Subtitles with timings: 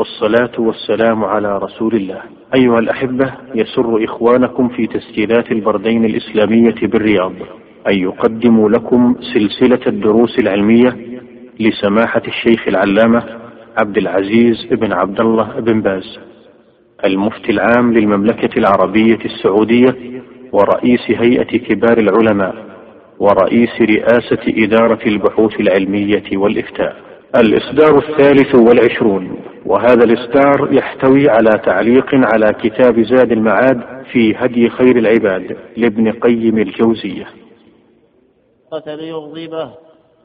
[0.00, 2.22] والصلاة والسلام على رسول الله.
[2.54, 7.32] أيها الأحبة يسر إخوانكم في تسجيلات البردين الإسلامية بالرياض
[7.88, 10.96] أن يقدموا لكم سلسلة الدروس العلمية
[11.60, 13.22] لسماحة الشيخ العلامة
[13.78, 16.18] عبد العزيز بن عبد الله بن باز
[17.04, 19.96] المفتي العام للمملكة العربية السعودية
[20.52, 22.54] ورئيس هيئة كبار العلماء
[23.18, 27.09] ورئيس رئاسة إدارة البحوث العلمية والإفتاء.
[27.36, 29.36] الإصدار الثالث والعشرون
[29.66, 33.80] وهذا الإصدار يحتوي على تعليق على كتاب زاد المعاد
[34.12, 37.26] في هدي خير العباد لابن قيم الجوزية.
[38.72, 39.70] قتل يغضبه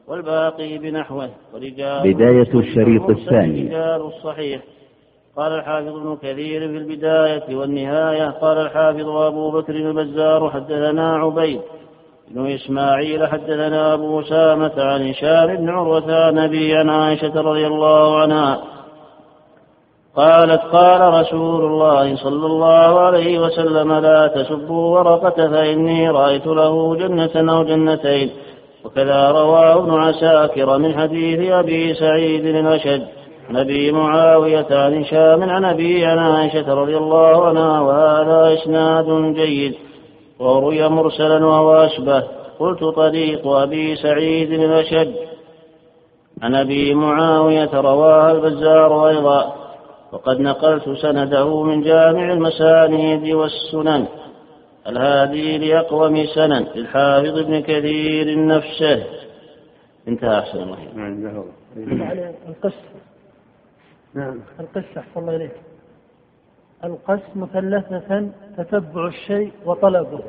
[0.08, 3.68] والباقي بنحوه ورجال بداية الشريط الثاني.
[3.68, 4.62] رجال الصحيح.
[5.38, 11.62] قال الحافظ ابن كثير في البداية والنهاية قال الحافظ أبو بكر البزار حدثنا عبيد
[12.32, 18.62] بن إسماعيل حدثنا أبو أسامة عن هشام بن عروة عن عائشة رضي الله عنها
[20.16, 27.54] قالت قال رسول الله صلى الله عليه وسلم لا تسبوا ورقة فإني رأيت له جنة
[27.54, 28.30] أو جنتين.
[28.86, 33.02] وكذا رواه ابن عساكر من حديث أبي سعيد الأشج
[33.50, 39.76] عن أبي معاوية عن هشام عن أبي عائشة رضي الله عنها وهذا إسناد جيد.
[40.40, 42.24] وروي مرسلا وهو أشبه.
[42.60, 45.14] قلت طريق أبي سعيد الأشج
[46.42, 49.56] عن أبي معاوية رواها البزار أيضا.
[50.12, 54.06] وقد نقلت سنده من جامع المسانيد والسنن.
[54.88, 56.68] الهادي لأقوم سنن.
[56.76, 59.04] للحافظ ابن كثير نفسه.
[60.08, 62.74] انتهى أحسن الله نعم القس
[64.14, 64.40] نعم.
[64.60, 65.52] القس أحسن الله إليك.
[66.86, 70.20] القس مثلثة تتبع الشيء وطلبه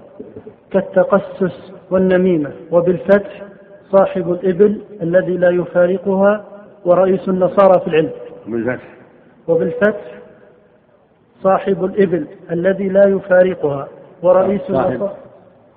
[0.71, 3.43] كالتقسس والنميمة وبالفتح
[3.91, 6.45] صاحب الإبل الذي لا يفارقها
[6.85, 8.11] ورئيس النصارى في العلم.
[8.47, 8.89] بالفتح
[9.49, 10.19] وبالفتح
[11.43, 13.89] صاحب الإبل الذي لا يفارقها
[14.23, 15.17] ورئيس صاحب, النصارى.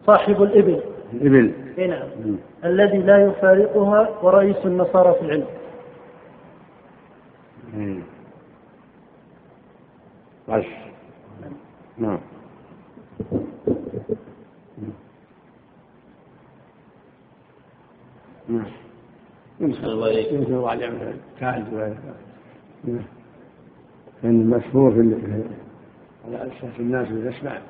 [0.08, 0.80] صاحب الإبل.
[1.22, 2.38] إبل نعم.
[2.66, 5.46] الذي لا يفارقها ورئيس النصارى في العلم.
[10.50, 10.66] غش
[11.98, 12.20] نعم.
[18.48, 18.72] نعم.
[19.60, 22.02] يمسك الله عليه كاهل
[24.24, 25.00] المشهور في
[26.26, 27.62] على ألسنة الناس اللي تسمع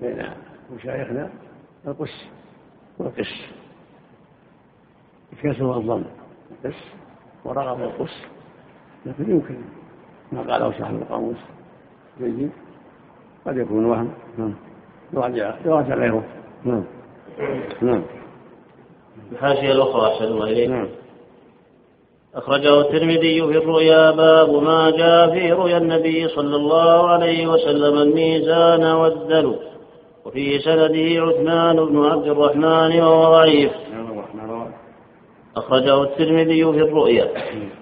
[0.00, 0.22] بين
[0.74, 1.30] مشايخنا
[1.86, 2.24] القس
[2.98, 3.44] والقس.
[5.32, 6.04] الكسر الظن.
[6.50, 6.78] القس
[7.44, 8.22] ورغب القس.
[9.06, 9.56] لكن يمكن
[10.32, 11.38] ما قاله صاحب القاموس.
[12.26, 12.50] جيد
[13.46, 14.12] قد يكون وهم.
[14.38, 14.54] نعم.
[15.12, 16.24] يراجع يراجع غيره.
[16.64, 16.84] نعم.
[17.82, 18.02] نعم.
[19.32, 20.46] الحاشية الأخرى أحسن الله.
[20.46, 20.88] إليك نعم.
[22.34, 28.84] أخرجه الترمذي في الرؤيا باب ما جاء في رؤيا النبي صلى الله عليه وسلم الميزان
[28.84, 29.56] والدلو
[30.24, 33.72] وفي سنده عثمان بن عبد الرحمن وهو ضعيف.
[35.56, 37.28] أخرجه الترمذي في الرؤيا.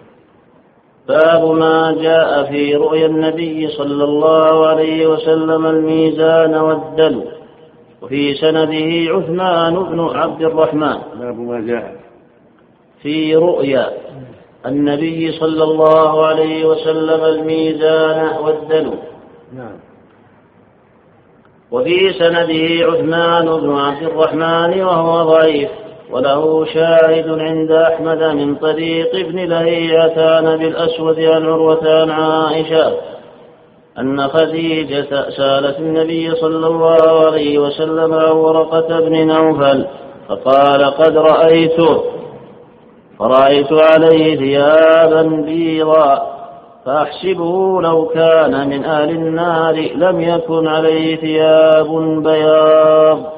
[1.10, 7.24] باب ما جاء في رؤيا النبي صلى الله عليه وسلم الميزان والدلو
[8.02, 10.98] وفي سنده عثمان بن عبد الرحمن.
[11.20, 11.96] باب ما جاء.
[13.02, 13.90] في رؤيا
[14.66, 18.94] النبي صلى الله عليه وسلم الميزان والدلو
[19.56, 19.76] نعم.
[21.70, 25.70] وفي سنده عثمان بن عبد الرحمن وهو ضعيف.
[26.12, 32.92] وله شاهد عند أحمد من طريق ابن لهيعة عن أبي الأسود عن عروة عن عائشة
[33.98, 39.86] أن خديجة سألت النبي صلى الله عليه وسلم عن ورقة بن نوفل
[40.28, 42.02] فقال قد رأيته
[43.18, 46.30] فرأيت عليه ثيابا بيضا
[46.86, 53.32] فأحسبه لو كان من أهل النار لم يكن عليه ثياب بياض.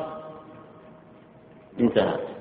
[1.80, 2.31] انتهى.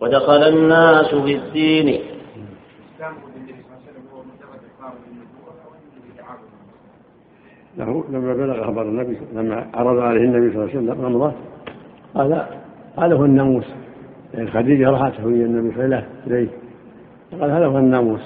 [0.00, 2.00] ودخل الناس في الدين.
[7.78, 11.34] له لما بلغ خبر النبي لما عرض عليه النبي صلى الله عليه وسلم امره
[12.14, 12.46] قال
[12.98, 13.64] هذا هو الناموس.
[14.34, 16.48] يعني خديجة راحته هي النبي صلى الله عليه إليه.
[17.40, 18.20] قال هذا هو الناموس.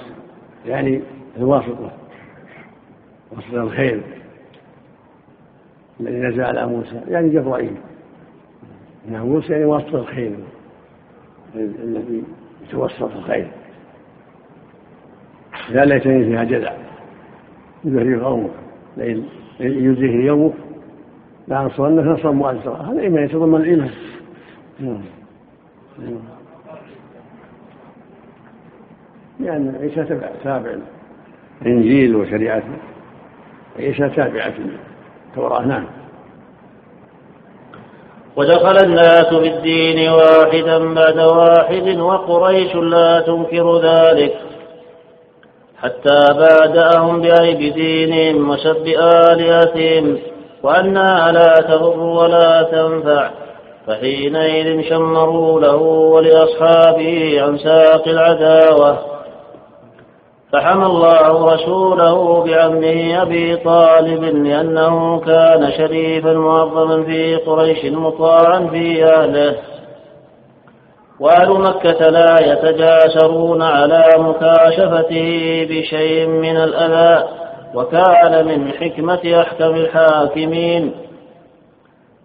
[0.65, 1.01] يعني
[1.37, 1.91] الواسطة
[3.31, 4.01] وسط الخير.
[5.99, 7.75] الذي نزل على موسى يعني جبرائيل.
[9.07, 10.35] الناموس يعني واسطة الخير.
[11.55, 12.23] الذي
[12.67, 13.47] يتوسط الخير.
[15.69, 16.73] لا ليتني فيها جدع
[17.83, 18.51] يدري قومك
[18.97, 19.25] لئن
[19.59, 20.53] يجزيه يومك
[21.47, 22.75] لأنصرنك نصرا مؤزرا.
[22.75, 23.89] هذا إيمان يتضمن الإيمان.
[29.39, 30.75] لأن عيسى تبع تابع
[31.61, 32.63] الإنجيل وشريعة
[33.79, 34.53] عيسى تابعة
[35.29, 35.85] التوراة نعم.
[38.37, 44.35] ودخل الناس بالدين واحدا بعد واحد وقريش لا تنكر ذلك.
[45.81, 50.17] حتى بادأهم بعيب دينهم وسب آلهتهم
[50.63, 53.29] وأنها لا تضر ولا تنفع.
[53.87, 59.12] فحينئذ شمروا له ولأصحابه عن ساق العداوة.
[60.53, 69.55] فحمى الله رسوله بعمه أبي طالب لأنه كان شريفا معظما في قريش مطاعا في أهله.
[71.19, 77.27] وأهل مكة لا يتجاسرون على مكاشفته بشيء من الأذى
[77.75, 80.91] وكان من حكمة أحكم الحاكمين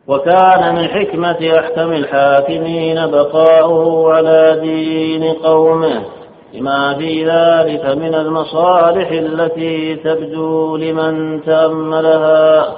[0.08, 6.17] وكان من حكمة أحكم الحاكمين بقاؤه على دين قومه.
[6.54, 12.76] لما في ذلك من المصالح التي تبدو لمن تأملها.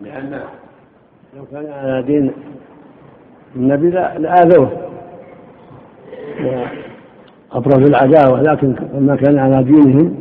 [0.00, 0.40] لأن
[1.36, 2.32] لو كان على دين
[3.56, 4.72] النبي لآذوه
[7.52, 10.16] وأبرزوا العداوة لكن لما كان على دينهم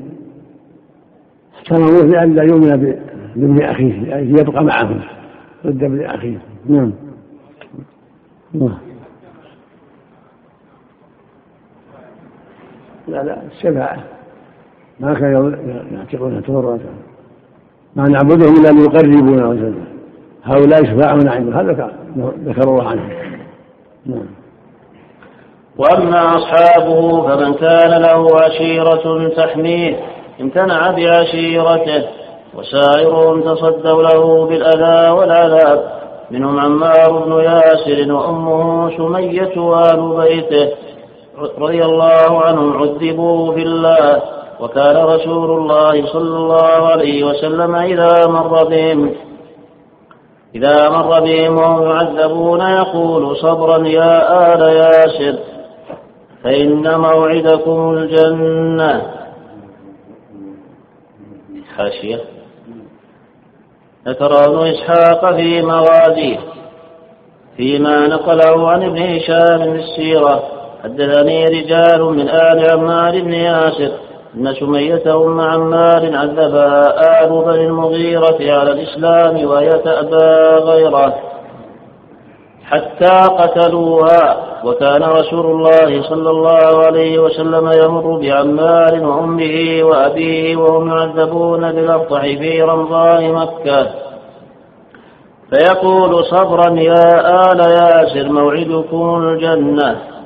[1.55, 2.95] احترموه لأن لا يؤمن
[3.35, 5.01] بابن أخيه يعني يبقى معهم
[5.65, 6.37] ضد ابن أخيه.
[6.65, 6.93] نعم.
[8.53, 8.77] نعم.
[13.07, 13.97] لا لا الشفاعة
[14.99, 15.51] ما كانوا
[15.91, 16.79] يعتقون تورا
[17.95, 19.85] ما نعبدهم إلا ليقربونا وجهنا.
[20.43, 21.53] هؤلاء يشفعون عندهم.
[21.53, 21.91] هذا
[22.45, 23.09] ذكر الله عنهم.
[24.05, 24.25] نعم.
[25.77, 29.99] وأما أصحابه فمن كان له عشيرة تحميه
[30.41, 32.07] امتنع بعشيرته
[32.55, 35.91] وسائرهم تصدوا له بالأذى والعذاب.
[36.31, 40.86] منهم عمار بن ياسر وأمه سمية وآل بيته.
[41.37, 44.21] رضي الله عنهم عذبوا في الله
[44.59, 49.15] وكان رسول الله صلى الله عليه وسلم إذا مر بهم
[50.55, 55.39] إذا مر بهم وهم يعذبون يقول صبرا يا آل ياسر
[56.43, 59.11] فإن موعدكم الجنة.
[61.77, 62.19] حاشية.
[64.07, 66.37] ذكر ابن إسحاق في موازيه
[67.57, 70.56] فيما نقله عن ابن هشام السيرة.
[70.83, 73.91] حدثني رجال من آل عمار بن ياسر
[74.35, 81.13] أن سمية أم عمار عذبها آل بني المغيرة على الإسلام وهي تأبى غيره.
[82.65, 84.37] حتى قتلوها.
[84.63, 92.61] وكان رسول الله صلى الله عليه وسلم يمر بعمار وأمه وأبيه وهم يعذبون بالأفطح في
[92.61, 93.87] رمضان مكة.
[95.49, 100.16] فيقول صبرا يا آل ياسر موعدكم الجنة.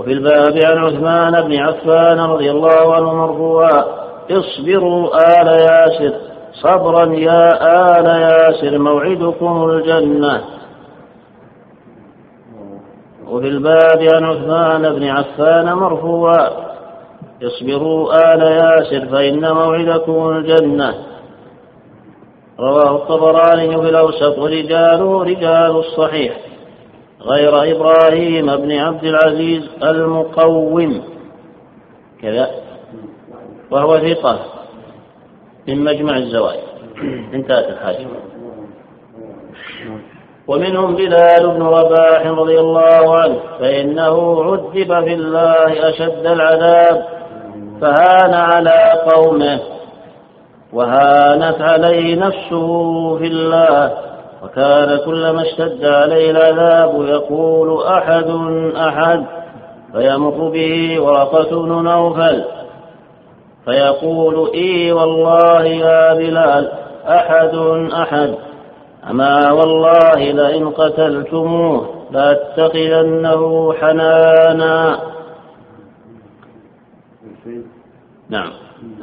[0.00, 3.84] وفي الباب عن عثمان بن عفان رضي الله عنه مرفوعا
[4.30, 6.12] اصبروا آل ياسر
[6.52, 7.48] صبرا يا
[7.98, 10.44] آل ياسر موعدكم الجنة.
[13.30, 16.48] وفي الباب عن عثمان بن عفان مرفوعا
[17.42, 20.94] اصبروا آل ياسر فإن موعدكم الجنة.
[22.60, 26.49] رواه الطبراني في الأوسط ورجاله رجال الصحيح.
[27.22, 31.02] غير إبراهيم بن عبد العزيز المقوم.
[32.22, 32.50] كذا.
[33.70, 34.38] وهو ثقة
[35.68, 36.58] من مجمع الزواج
[37.34, 38.06] انتهت الحاجة.
[40.48, 47.04] ومنهم بلال بن رباح رضي الله عنه فإنه عذب في الله أشد العذاب
[47.80, 49.60] فهان على قومه
[50.72, 54.09] وهانت عليه نفسه في الله.
[54.42, 58.30] وكان كلما اشتد عليه العذاب يقول أحد
[58.76, 59.24] أحد
[59.92, 62.44] فيمر به ورقة بن نوفل
[63.64, 66.72] فيقول إي والله يا بلال
[67.06, 67.54] أحد
[67.92, 68.34] أحد
[69.10, 75.00] أما والله لئن قتلتموه لأتخذنه حنانا.
[78.28, 78.50] نعم.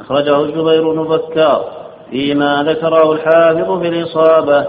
[0.00, 1.64] أخرجه الزبير بن بكار
[2.10, 4.66] فيما ذكره الحافظ في الإصابة.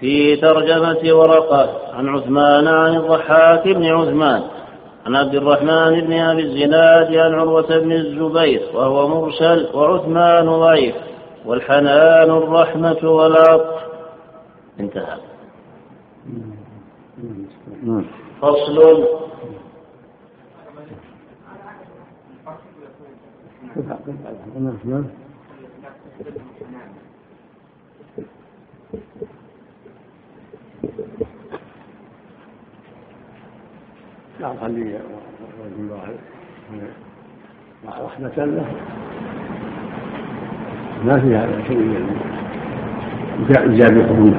[0.00, 4.42] في ترجمة ورقة عن عثمان عن الضحاك بن عثمان
[5.06, 10.94] عن عبد الرحمن بن أبي الزناد عن عروة بن الزبير وهو مرسل وعثمان ضعيف
[11.46, 13.82] والحنان الرحمة والعطف.
[14.80, 15.16] انتهى.
[18.42, 19.04] فصل.
[24.84, 25.04] نعم
[34.60, 35.00] خليه
[35.64, 36.14] رجل واحد
[38.04, 38.66] رحمة له.
[41.04, 42.06] ما في هذا شيء
[43.50, 44.34] يجابههم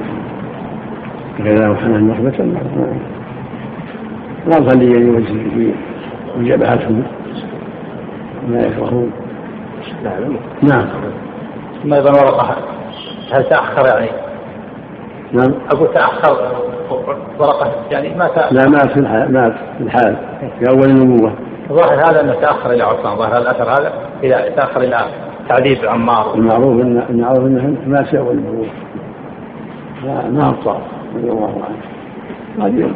[1.40, 2.44] غير وحنا رحمة
[4.46, 5.74] ما ظني يوجه في
[6.36, 7.02] مجابهتهم
[8.48, 9.12] ما يكرهون
[10.62, 10.88] نعم.
[11.82, 12.56] ثم أيضا ورقه
[13.32, 14.27] هل تأخر يعني؟
[15.32, 15.54] نعم.
[15.72, 16.36] أقول تاخر
[17.38, 17.72] ورقة.
[17.90, 18.54] يعني ما تأخر.
[18.54, 20.16] لا مات في الحال مات في الحال.
[20.58, 21.32] في أول النبوة.
[21.70, 23.92] الظاهر هذا أنه تأخر إلى عثمان ظاهر هذا الأثر هذا
[24.22, 24.98] إلى تأخر إلى
[25.48, 26.34] تعذيب عمار.
[26.34, 28.66] المعروف ان المعروف إنه مات في أول النبوة.
[30.04, 30.82] ما ابطا
[31.16, 31.78] رضي الله عنه.
[32.66, 32.90] هذه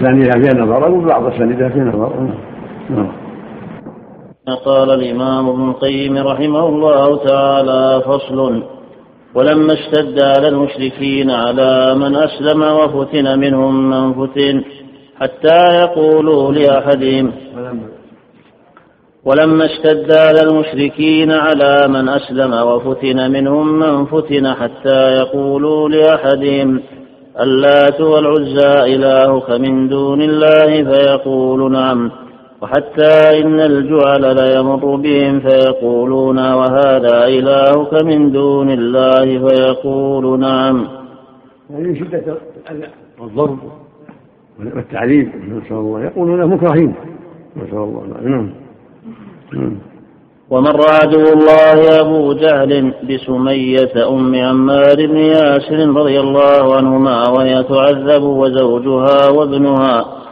[0.00, 0.90] ثانيها فيها نظر.
[0.90, 2.28] وبعض اسانيدها فيها نظر.
[2.90, 3.12] نعم.
[4.64, 8.73] قال الإمام ابن القيم رحمه الله تعالى فصل.
[9.34, 14.64] ولما اشتد على المشركين على من أسلم وفتن منهم من فتن
[15.20, 17.32] حتى يقولوا لأحدهم
[19.24, 26.80] ولما اشتد على المشركين على من أسلم وفتن منهم من فتن حتى يقولوا لأحدهم
[27.40, 32.10] اللات والعزى إلهك من دون الله فيقول نعم
[32.62, 40.88] وحتى إن الجعل ليمر بهم فيقولون وهذا إلهك من دون الله فيقول نعم.
[41.70, 42.36] يعني شدة
[43.20, 43.58] الضرب
[44.58, 46.04] والتعذيب نسأل الله.
[46.04, 46.94] يقولون مكرهين.
[47.56, 48.02] نسأل الله.
[48.22, 49.76] نعم.
[50.50, 58.22] ومر عدو الله أبو جهل بسمية أم عمار بن ياسر رضي الله عنهما وهي تعذب
[58.22, 60.23] وزوجها وابنها.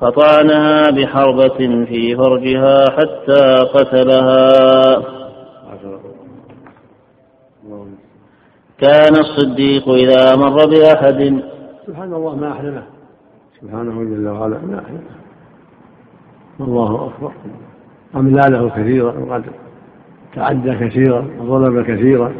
[0.00, 4.48] فطعنها بحربة في فرجها حتى قتلها.
[8.78, 11.42] كان الصديق إذا مر بأحد.
[11.86, 12.82] سبحان الله ما أحلمه
[13.60, 15.16] سبحانه جل وعلا ما أحلمه
[16.60, 17.32] الله أكبر.
[18.16, 19.44] أملاله كثيرا وقد
[20.34, 22.32] تعدى كثيرا وظلم كثيرا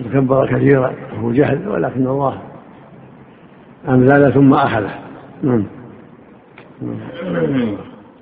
[0.00, 2.38] وكبر كثيرا وهو جهل ولكن الله
[3.88, 4.94] أملال ثم أخذه.
[5.42, 5.75] نعم.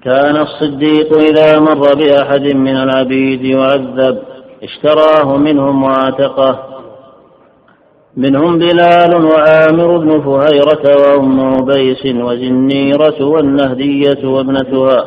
[0.05, 4.19] كان الصديق إذا مر بأحد من العبيد يعذب
[4.63, 6.59] اشتراه منهم وعتقه
[8.17, 15.05] منهم بلال وعامر بن فهيرة وأم عبيس وزنيرة والنهدية وابنتها.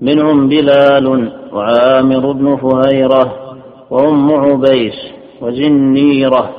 [0.00, 3.34] منهم بلال وعامر بن فهيرة
[3.90, 4.94] وأم عبيس
[5.40, 6.50] وزنيرة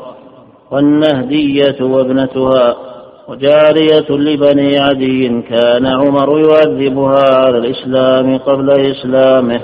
[0.71, 2.94] والنهدية وابنتها.
[3.29, 9.61] وجارية لبني عدي كان عمر يعذبها على الإسلام قبل إسلامه.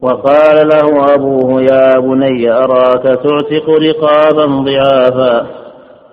[0.00, 5.46] وقال له أبوه يا بني أراك تعتق رقابا ضعافا؟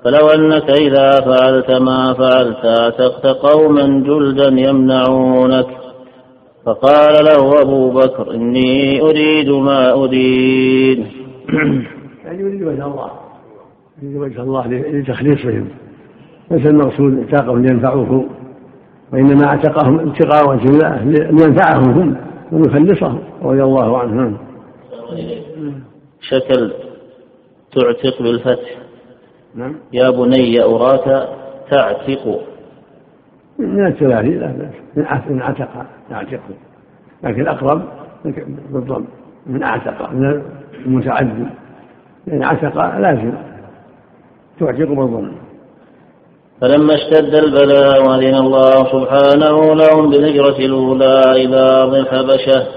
[0.04, 5.68] فلو أنك إذا فعلت ما فعلت أعتقت قوما جلدا يمنعونك.
[6.66, 11.06] فقال له أبو بكر إني أريد ما أريد.
[12.26, 13.21] يعني يريد وجه الله.
[14.04, 15.68] وجه الله لتخليصهم.
[16.52, 18.26] ليس المقصود اعتاقهم لينفعوه
[19.14, 22.16] وإنما اعتقهم ابتغاء وجه الله لينفعهم هم
[22.52, 24.38] ويخلصهم رضي الله عنهم.
[26.22, 26.74] شكل
[27.72, 28.78] تعتق بالفتح.
[29.56, 29.76] نعم.
[29.94, 31.30] يا بني أراك
[31.72, 32.42] تعتق.
[33.60, 34.74] من الثلاثي لا بأس.
[35.30, 36.42] من عتق يعتق
[37.24, 37.82] لكن الأقرب
[38.70, 39.06] بالضم.
[39.48, 40.42] من أعتق من
[40.86, 41.46] المتعدي.
[42.28, 43.51] يعني عتق لازم.
[44.60, 45.32] تعتق بالضم
[46.62, 52.68] فلما اشتد البلاء وأذن الله سبحانه لهم بالهجرة الأولى إلى أرض الحبشة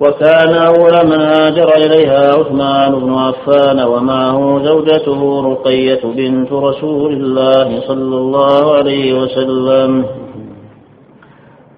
[0.00, 8.16] وكان أول من هاجر إليها عثمان بن عفان ومعه زوجته رقية بنت رسول الله صلى
[8.16, 10.04] الله عليه وسلم.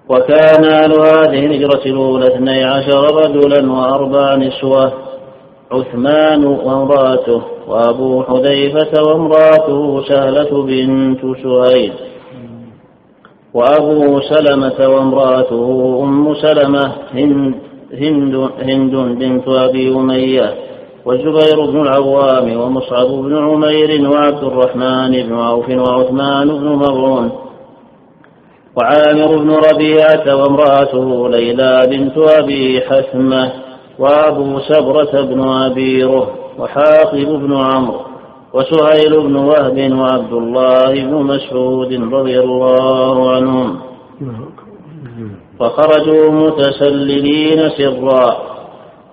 [0.09, 4.93] وكان أهل هذه الهجرة الأولى اثني عشر رجلا وأربع نسوة
[5.71, 7.41] عثمان وامرأته.
[7.67, 11.93] وأبو حذيفة وامرأته سهلة بنت سهيل
[13.53, 17.55] وأبو سلمة وامرأته أم سلمة هند,
[17.93, 18.35] هند,
[18.69, 20.53] هند بنت أبي أمية.
[21.05, 27.31] والزبير بن العوام ومصعب بن عمير وعبد الرحمن بن عوف وعثمان بن مظعون
[28.77, 33.51] وعامر بن ربيعة وامرأته ليلى بنت أبي حثمة.
[33.99, 38.01] وأبو سبرة بن أبيره وحاطب بن عمرو
[38.53, 43.79] وسهيل بن وهب وعبد الله بن مسعود رضي الله عنهم.
[45.59, 48.37] فخرجوا متسللين سرا.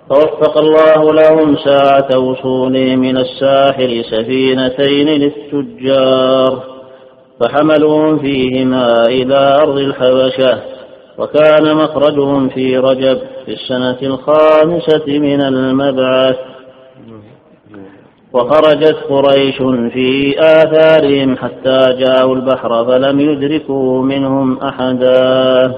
[0.08, 6.62] فوفق الله لهم ساعة وصولهم من الساحل سفينتين للتجار.
[7.40, 10.58] فحملوهم فيهما إلى أرض الحبشة.
[11.18, 16.51] وكان مخرجهم في رجب في السنة الخامسة من المبعث.
[18.34, 19.56] وخرجت قريش
[19.92, 25.74] في آثارهم حتى جاءوا البحر فلم يدركوا منهم أحدا.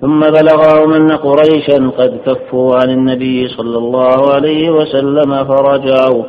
[0.00, 6.24] ثم بلغهم أن قريشا قد كفوا عن النبي صلى الله عليه وسلم فرجعوا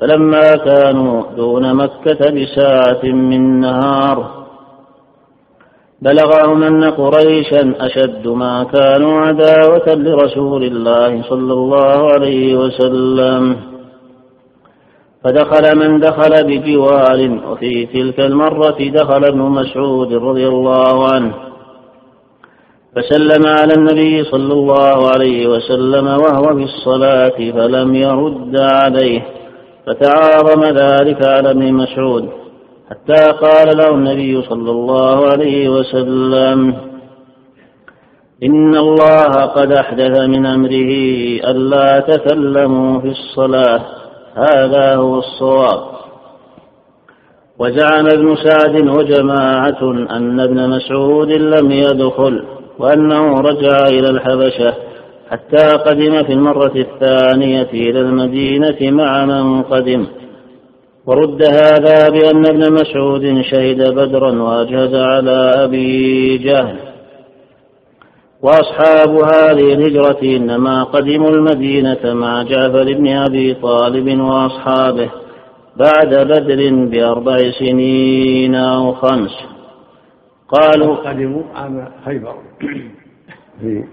[0.00, 4.46] فلما كانوا دون مكة بساعة من نهار
[6.02, 13.75] بلغهم أن قريشا أشد ما كانوا عداوة لرسول الله صلى الله عليه وسلم.
[15.26, 21.34] فدخل من دخل بجوار وفي تلك المرة دخل ابن مسعود رضي الله عنه.
[22.96, 29.22] فسلم على النبي صلى الله عليه وسلم وهو في الصلاة فلم يرد عليه.
[29.86, 32.28] فتعاظم ذلك على ابن مسعود
[32.90, 36.74] حتى قال له النبي صلى الله عليه وسلم
[38.42, 40.92] إن الله قد أحدث من أمره
[41.50, 44.05] ألا تكلموا في الصلاة.
[44.36, 45.96] هذا هو الصواب.
[47.58, 52.44] وزعم ابن سعد وجماعة أن ابن مسعود لم يدخل
[52.78, 54.74] وأنه رجع إلى الحبشة
[55.30, 60.06] حتى قدم في المرة الثانية إلى المدينة مع من قدم.
[61.06, 66.95] ورد هذا بأن ابن مسعود شهد بدرا وأجهز على أبي جهل.
[68.46, 75.10] وأصحاب هذه الهجرة إنما قدموا المدينة مع جعفر بن أبي طالب وأصحابه
[75.76, 79.34] بعد بدر بأربع سنين أو خمس.
[80.48, 82.34] قالوا قدموا عام خيبر
[83.60, 83.84] في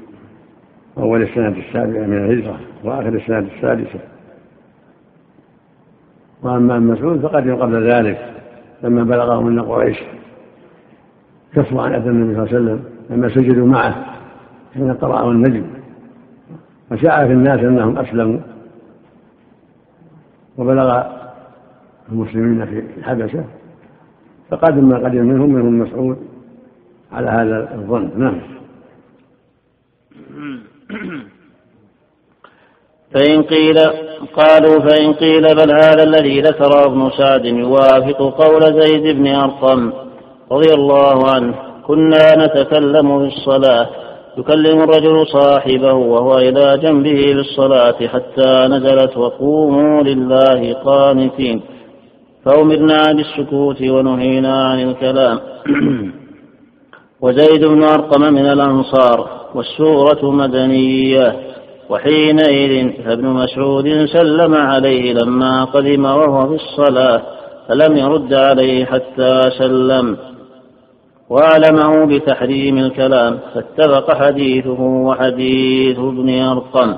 [0.97, 3.99] أول السنة السابعة من الهجرة وآخر السنة السادسة.
[6.43, 8.33] وأما مسعود فقدم قبل ذلك
[8.83, 9.97] لما بلغهم أن قريش
[11.55, 14.12] كفوا عن أذى النبي صلى الله عليه وسلم لما سجدوا معه.
[14.73, 15.65] حين قرأوا النجم
[16.91, 18.39] وشاع في الناس أنهم أسلموا.
[20.57, 21.03] وبلغ
[22.11, 23.43] المسلمين في الحبشة.
[24.49, 26.17] فقدم ما قدم منهم منهم مسعود.
[27.11, 28.11] على هذا الظن.
[28.15, 28.41] نعم.
[33.13, 33.79] فإن قيل
[34.33, 39.93] قالوا فإن قيل بل هذا الذي ذكره ابن سعد يوافق قول زيد بن أرقم
[40.51, 41.55] رضي الله عنه
[41.87, 43.89] كنا نتكلم في الصلاة.
[44.37, 51.61] يكلم الرجل صاحبه وهو إلى جنبه للصلاة حتى نزلت وقوموا لله قانتين
[52.45, 55.39] فأمرنا بالسكوت ونهينا عن الكلام.
[57.23, 61.35] وزيد بن أرقم من الأنصار والسورة مدنية.
[61.89, 67.21] وحينئذ فابن مسعود سلم عليه لما قدم وهو في الصلاة
[67.67, 70.17] فلم يرد عليه حتى سلم.
[71.33, 76.95] وأعلمه بتحريم الكلام فاتفق حديثه وحديث ابن أرقم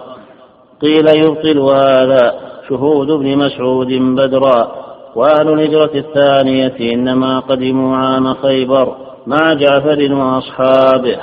[0.82, 2.34] قيل يبطل هذا
[2.70, 4.72] شهود ابن مسعود بدرا
[5.16, 8.96] وأهل الهجرة الثانية إنما قدموا عام خيبر
[9.28, 11.18] مع جعفر وأصحابه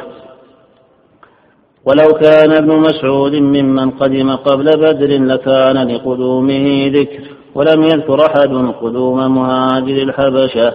[1.87, 7.21] ولو كان ابن مسعود ممن قدم قبل بدر لكان لقدومه ذكر
[7.55, 10.73] ولم يذكر أحد قدوم مهاجر الحبشة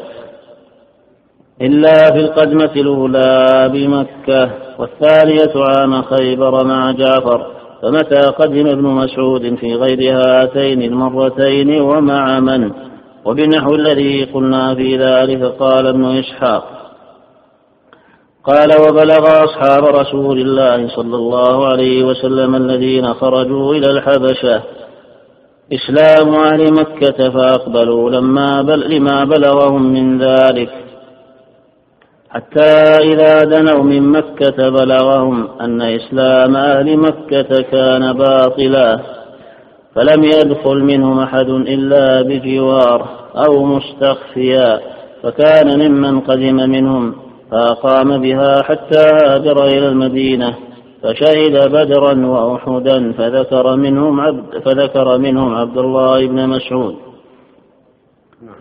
[1.61, 7.47] إلا في القدمة الأولى بمكة والثانية عام خيبر مع جعفر
[7.81, 12.71] فمتى قدم ابن مسعود في غير هاتين المرتين ومع من؟
[13.25, 16.63] وبنحو الذي قلنا في ذلك قال ابن إسحاق.
[18.43, 24.61] قال وبلغ أصحاب رسول الله صلى الله عليه وسلم الذين خرجوا إلى الحبشة
[25.73, 30.86] إسلام أهل مكة فأقبلوا لما بل لما بلغهم من ذلك.
[32.29, 38.99] حتى إذا دنوا من مكة بلغهم أن إسلام أهل مكة كان باطلا
[39.95, 44.79] فلم يدخل منهم أحد إلا بجوار أو مستخفيا
[45.23, 47.15] فكان ممن قدم منهم
[47.51, 50.55] فأقام بها حتى هاجر إلى المدينة
[51.03, 57.06] فشهد بدرا وأحدا فذكر منهم عبد فذكر منهم عبد الله بن مسعود.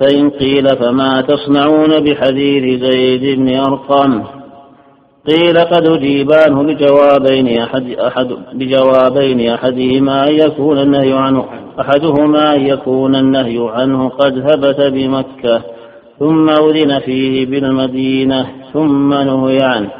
[0.01, 4.25] فإن قيل فما تصنعون بحديث زيد بن أرقم؟
[5.29, 11.45] قيل قد أجيب عنه بجوابين أحد, أحد بجوابين أحدهما أن يكون النهي عنه
[11.81, 15.63] أحدهما أن يكون النهي عنه قد ثبت بمكة
[16.19, 19.91] ثم أذن فيه بالمدينة ثم نهي عنه.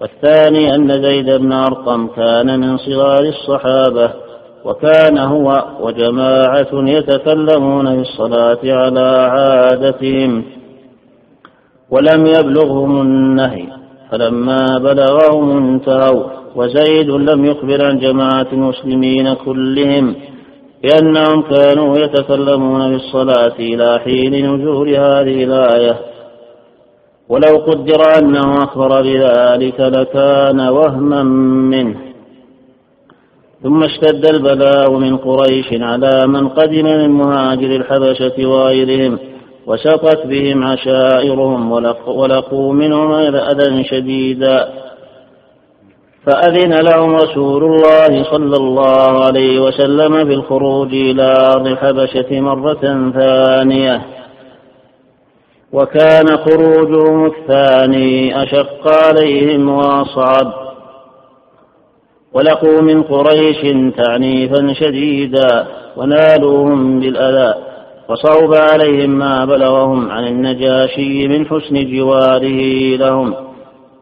[0.00, 4.27] والثاني أن زيد بن أرقم كان من صغار الصحابة.
[4.68, 10.44] وكان هو وجماعة يتكلمون في الصلاة على عادتهم
[11.90, 13.64] ولم يبلغهم النهي
[14.10, 16.24] فلما بلغهم انتهوا
[16.56, 20.14] وزيد لم يخبر عن جماعة المسلمين كلهم
[20.84, 25.96] لأنهم كانوا يتكلمون بالصلاة إلى حين نزول هذه الآية.
[27.28, 31.22] ولو قدر أنه أخبر بذلك لكان وهما
[31.72, 32.07] منه.
[33.62, 39.18] ثم اشتد البلاء من قريش على من قدم من مهاجر الحبشة وغيرهم
[39.66, 41.72] وسقت بهم عشائرهم
[42.06, 44.68] ولقوا منهم أذى شديدا
[46.26, 54.02] فأذن لهم رسول الله صلى الله عليه وسلم بالخروج إلى أرض الحبشة مرة ثانية.
[55.72, 60.67] وكان خروجهم الثاني أشق عليهم وأصعب.
[62.32, 63.60] ولقوا من قريش
[63.96, 67.54] تعنيفا شديدا ونالوهم بالأذى
[68.08, 73.34] وصوب عليهم ما بلغهم عن النجاشي من حسن جواره لهم.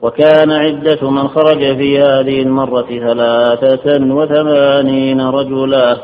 [0.03, 5.97] وكان عدة من خرج في هذه المرة ثلاثة وثمانين رجلا.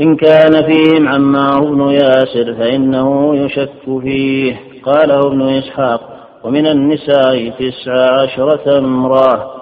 [0.00, 4.56] إن كان فيهم عمار بن ياسر فإنه يشك فيه.
[4.84, 6.00] قاله ابن إسحاق
[6.44, 9.61] ومن النساء تسع عشرة امرأة.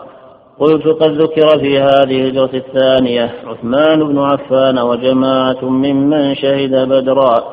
[0.61, 7.44] قلت قد ذكر في هذه الهجرة الثانية عثمان بن عفان وجماعة ممن شهد بدرا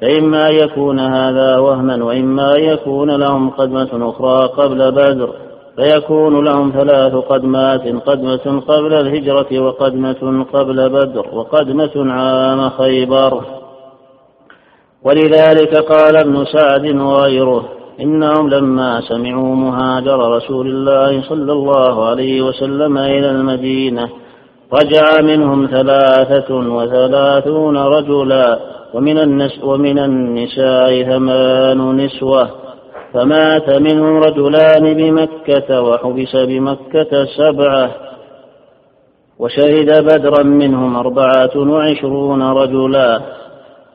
[0.00, 5.34] فإما يكون هذا وهما وإما يكون لهم قدمة أخرى قبل بدر
[5.76, 13.44] فيكون لهم ثلاث قدمات قدمة قبل الهجرة وقدمة قبل بدر وقدمة عام خيبر.
[15.04, 22.98] ولذلك قال ابن سعد وغيره إنهم لما سمعوا مهاجر رسول الله صلى الله عليه وسلم
[22.98, 24.08] إلى المدينة
[24.72, 28.58] رجع منهم ثلاثة وثلاثون رجلا
[28.94, 32.48] ومن, النس ومن النساء ثمان نسوة.
[33.14, 37.90] فمات منهم رجلان بمكة وحبس بمكة سبعة.
[39.38, 43.20] وشهد بدرا منهم أربعة وعشرون رجلا.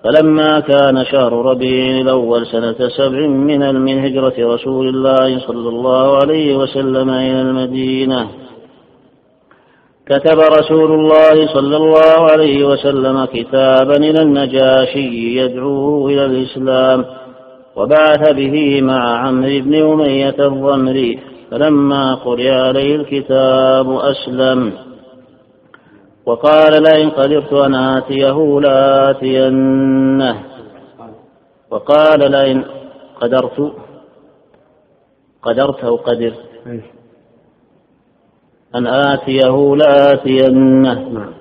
[0.05, 6.55] فلما كان شهر ربيع الأول سنة سبع من من هجرة رسول الله صلى الله عليه
[6.57, 8.27] وسلم إلى المدينة.
[10.05, 17.05] كتب رسول الله صلى الله عليه وسلم كتابا إلى النجاشي يدعوه إلى الإسلام
[17.75, 21.19] وبعث به مع عمرو بن أمية الضمري
[21.51, 24.84] فلما قرئ عليه الكتاب أسلم.
[26.25, 30.43] وقال لئن قدرت أن آتيه لآتينه
[31.71, 32.65] وقال لئن
[33.21, 33.73] قدرت
[35.41, 36.45] قدرت أو قدرت
[38.75, 41.33] أن آتيه لآتينه نعم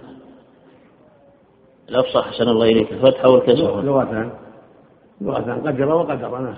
[1.88, 2.92] الأفصح حسن الله إليك.
[2.92, 3.82] الفتح والكسر.
[3.82, 4.32] لغتان
[5.20, 6.38] لغتان قدر وقدر.
[6.38, 6.56] نعم.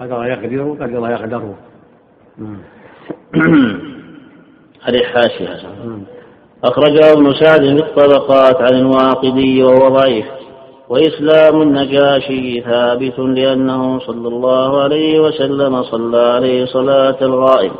[0.00, 1.54] قدر يقدر وقدر يقدر.
[4.82, 6.15] هذه حاشية.
[6.64, 10.26] أخرجه ابن سعد في الطبقات عن الواقدي وهو ضعيف
[10.88, 17.72] وإسلام النجاشي ثابت لأنه صلى الله عليه وسلم صلى عليه صلاة الغائب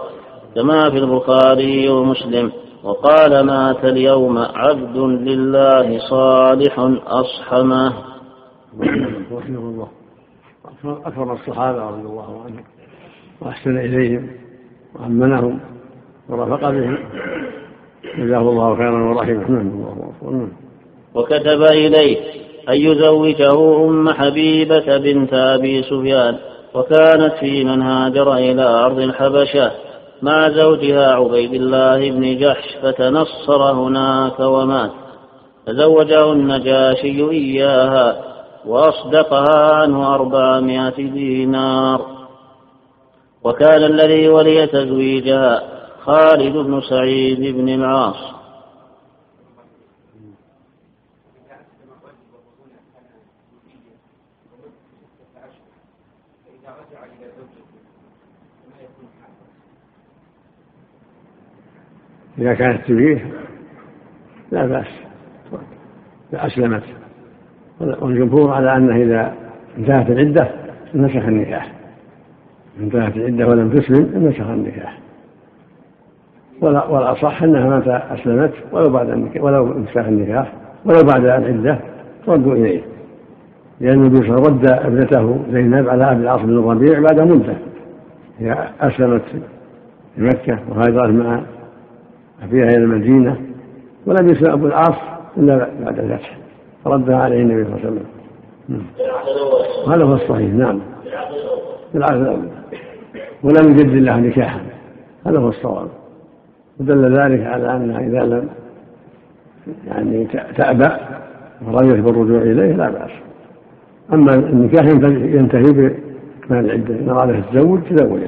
[0.54, 2.52] كما في البخاري ومسلم
[2.84, 7.92] وقال مات اليوم عبد لله صالح أصحمه.
[9.32, 9.88] رحمه الله.
[10.84, 12.64] أكرم الصحابة رضي الله عنهم
[13.40, 14.30] وأحسن إليهم
[14.94, 15.60] وأمنهم
[16.28, 16.98] ورفق بهم.
[18.18, 19.48] جزاه الله خيرا ورحمة.
[19.48, 20.48] الله
[21.14, 22.16] وكتب إليه
[22.68, 26.36] أن يزوجه أم حبيبة بنت أبي سفيان
[26.74, 29.70] وكانت في من هاجر إلى أرض الحبشة
[30.22, 34.90] مع زوجها عبيد الله بن جحش فتنصر هناك ومات.
[35.66, 38.16] فزوجه النجاشي إياها
[38.66, 42.06] وأصدقها عنه أربعمائة دينار.
[43.44, 45.75] وكان الذي ولي تزويجها
[46.06, 48.34] خالد بن سعيد بن العاص
[62.38, 63.30] إذا كانت تبيه
[64.52, 64.86] لا بأس.
[66.34, 66.82] أسلمت.
[67.80, 69.34] والجمهور على أنه إذا
[69.78, 70.50] انتهت العدة
[70.94, 71.72] نسخ النكاح.
[72.80, 75.05] انتهت العدة ولم تسلم نسخ النكاح.
[76.62, 80.52] والأصح أنها متى أسلمت ولو بعد ولو انتهى النكاح
[80.84, 81.78] ولو بعد العدة
[82.28, 82.80] ردوا إليه.
[83.80, 87.20] لأن النبي صلى الله عليه وسلم رد ابنته زينب على أبي العاص بن الربيع بعد
[87.20, 87.56] مدة.
[88.38, 89.22] هي أسلمت
[90.16, 91.40] في مكة وهاجرت مع
[92.42, 93.36] أبيها إلى المدينة
[94.06, 94.96] ولم يسلم أبو العاص
[95.36, 96.36] إلا بعد الفتح.
[96.84, 98.06] فردها عليه النبي صلى الله عليه وسلم.
[99.92, 100.52] هذا هو الصحيح.
[100.52, 100.80] نعم.
[101.94, 102.38] بالعكس
[103.42, 104.60] ولم يجد الله نكاحا.
[105.26, 105.88] هذا هو الصواب.
[106.80, 108.48] ودل ذلك على أنها إذا لم
[109.86, 110.24] يعني
[110.56, 110.88] تأبى
[111.62, 113.10] ورغبت بالرجوع إليه لا بأس.
[114.12, 116.94] أما النكاح ينتهي بإكمال العدة.
[116.94, 118.20] إن أراد تتزوج تزوج.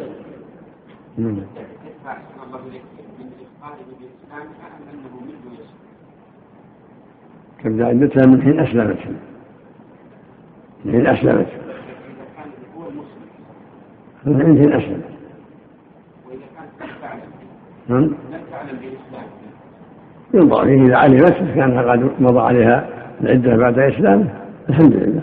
[1.18, 1.36] نعم.
[7.64, 8.98] تبدأ عدتها من حين أسلمت.
[10.84, 11.48] من حين أسلمت.
[14.26, 15.17] من حين أسلمت.
[17.88, 18.14] نعم.
[20.34, 22.88] ينظر فيه إذا علمت كانها قد مضى عليها
[23.20, 24.30] العدة بعد إسلامه.
[24.68, 25.22] الحمد لله.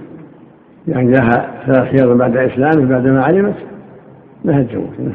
[0.87, 3.55] يعني لها ثلاث حيض بعد إسلامه بعدما علمت
[4.45, 5.13] لها تزوج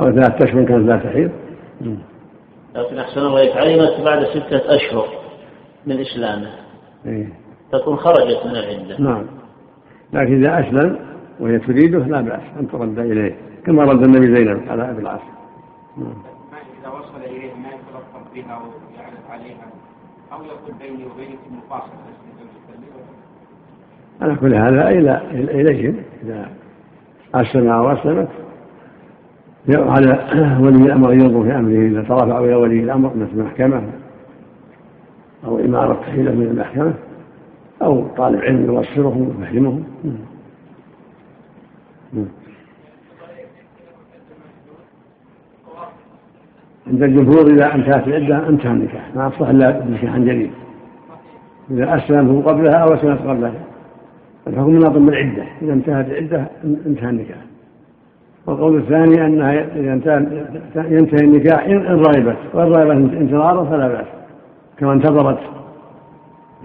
[0.00, 1.30] أو ثلاثة أشهر كانت لا تحيض
[2.74, 5.08] لكن أحسن الله علمت بعد ستة أشهر
[5.86, 6.50] من إسلامه
[7.06, 7.28] إيه؟
[7.72, 9.00] تكون خرجت من العدة.
[9.00, 9.24] نعم.
[10.12, 10.98] لكن إذا أسلم
[11.40, 13.36] وهي تريده لا بأس أن ترد إليه
[13.66, 15.20] كما رد النبي زينب على أبي العاص.
[15.20, 15.33] نعم.
[15.98, 19.66] إذا وصل إليه ما يتلطف بها ويعرف عليها
[20.32, 22.14] أو يقول بيني وبينك مفاصلة
[24.22, 26.50] على كل هذا إلى إليهم إذا
[27.34, 28.28] أسلم أو أسلمت
[29.68, 30.28] على
[30.60, 31.86] ولي الأمر أن ينظر في أمره.
[31.86, 33.82] إذا ترافعوا إلى ولي الأمر مثل المحكمة
[35.44, 36.94] أو إمارة حيلة من المحكمة
[37.82, 39.84] أو طالب علم يبصرهم ويفهمهم.
[46.86, 50.50] عند الجمهور إذا انتهت العدة انتهى النكاح ما أصلح إلا بنكاح جديد.
[51.70, 53.52] إذا أسلمه قبلها أو أسلمت قبلها.
[54.46, 57.38] الحكم من العدة إذا انتهت العدة انتهى النكاح.
[58.46, 59.92] والقول الثاني أنها إذا
[60.76, 62.36] ينتهي النكاح إن رغبت.
[62.54, 64.06] وإن رغبت انتظاره فلا بأس.
[64.78, 65.38] كما انتظرت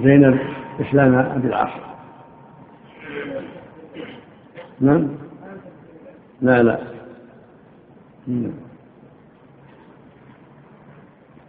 [0.03, 0.39] زينب
[0.81, 1.69] إسلام أبي العاص.
[4.81, 5.07] نعم؟
[6.41, 6.79] لا لا.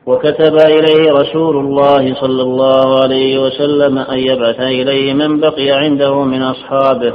[0.07, 6.43] وكتب إليه رسول الله صلى الله عليه وسلم أن يبعث إليه من بقي عنده من
[6.43, 7.13] أصحابه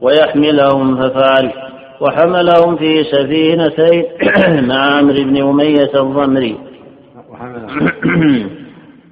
[0.00, 1.52] ويحملهم ففعل
[2.00, 4.04] وحملهم في سفينتين
[4.68, 6.56] مع عمرو بن أمية الضمري.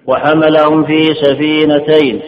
[0.09, 2.21] وحملهم في سفينتين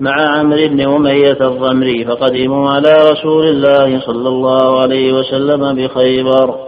[0.00, 6.63] مع عمرو بن أمية الضمري فقدموا على رسول الله صلى الله عليه وسلم بخيبر.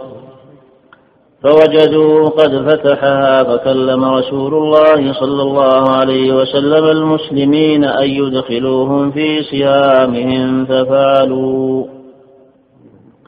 [1.47, 10.65] فوجدوا قد فتحها فكلم رسول الله صلى الله عليه وسلم المسلمين أن يدخلوهم في سهامهم
[10.65, 11.85] ففعلوا.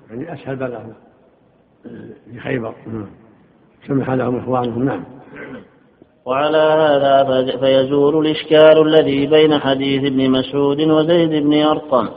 [0.10, 0.94] يعني أسهل لهم.
[2.32, 2.74] في خيبر.
[3.88, 4.84] سمح لهم إخوانهم.
[4.84, 5.04] نعم.
[6.26, 12.10] وعلى هذا فيزول الإشكال الذي بين حديث ابن مسعود وزيد بن أرقم.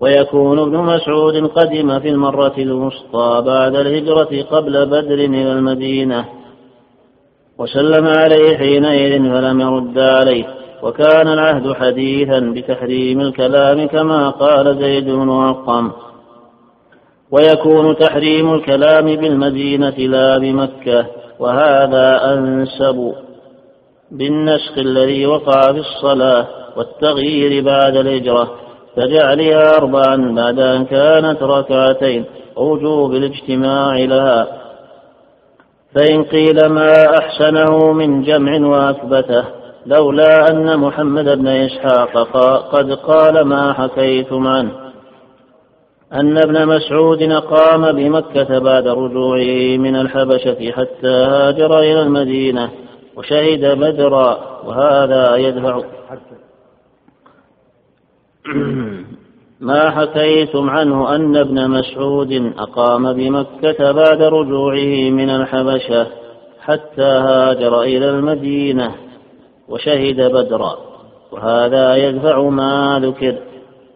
[0.00, 6.24] ويكون ابن مسعود قدم في المرة الوسطى بعد الهجرة قبل بدر إلى المدينة.
[7.58, 10.44] وسلم عليه حينئذ فلم يرد عليه.
[10.82, 15.90] وكان العهد حديثا بتحريم الكلام كما قال زيد بن أرقم.
[17.30, 21.06] ويكون تحريم الكلام بالمدينة لا بمكة.
[21.38, 23.12] وهذا أنسب
[24.10, 28.50] بالنسخ الذي وقع في الصلاة والتغيير بعد الهجرة.
[28.96, 32.24] فجعلها أربعا بعد أن كانت ركعتين.
[32.56, 34.46] وجوب الاجتماع لها.
[35.94, 39.44] فإن قيل ما أحسنه من جمع وأثبته
[39.86, 42.18] لولا أن محمد بن إسحاق
[42.72, 44.84] قد قال ما حكيتم عنه.
[46.12, 52.70] أن ابن مسعود قام بمكة بعد رجوعه من الحبشة حتى هاجر إلى المدينة
[53.16, 55.80] وشهد بدرا وهذا يدفع
[59.60, 66.06] ما حكيتم عنه أن ابن مسعود أقام بمكة بعد رجوعه من الحبشة
[66.60, 68.94] حتى هاجر إلى المدينة
[69.68, 70.78] وشهد بدرا.
[71.32, 73.34] وهذا يدفع ما ذكر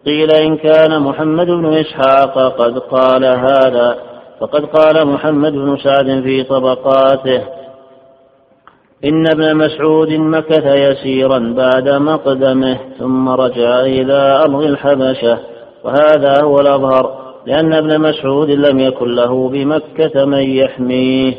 [0.05, 3.97] قيل إن كان محمد بن إسحاق قد قال هذا.
[4.39, 7.43] فقد قال محمد بن سعد في طبقاته.
[9.05, 15.37] إن ابن مسعود مكث يسيرا بعد مقدمه ثم رجع إلى أرض الحبشة
[15.83, 21.33] وهذا هو الأظهر لأن ابن مسعود لم يكن له بمكة من يحميه.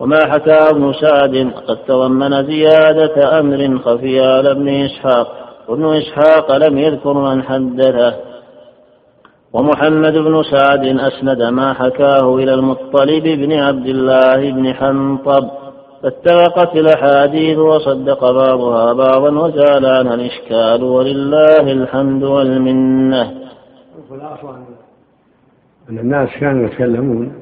[0.00, 5.28] وما حكى ابن سعد قد تضمن زيادة أمر خفي على ابن إسحاق
[5.68, 8.14] وابن إسحاق لم يذكر من حدثه.
[9.52, 15.67] ومحمد بن سعد أسند ما حكاه إلى المطلب بن عبد الله بن حنطب
[16.02, 23.22] فاتفقت الأحاديث وصدق بعضها بعضا وزال عنها الإشكال ولله الحمد والمنة.
[25.90, 27.32] أن الناس كانوا يتكلمون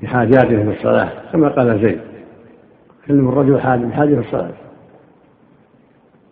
[0.00, 2.00] في حاجاتهم في الصلاة كما قال زيد.
[3.06, 4.54] كلم الرجل حاجة بحاجة في الصلاة.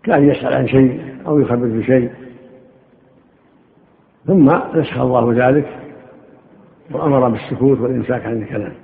[0.04, 2.10] كان يسأل عن شيء أو يخبر بشيء
[4.26, 5.78] ثم نسخ الله ذلك
[6.90, 8.74] وأمر بالسكوت والإمساك عن الكلام.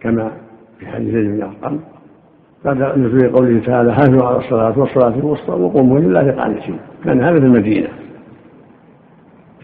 [0.00, 0.45] كما
[0.78, 1.80] في حديث زيد بن أرقم
[2.64, 6.78] بعد نزول قوله تعالى حافظوا على الصلاة والصلاة الوسطى وقوموا لله قانتين.
[7.04, 7.88] كان هذا في المدينة.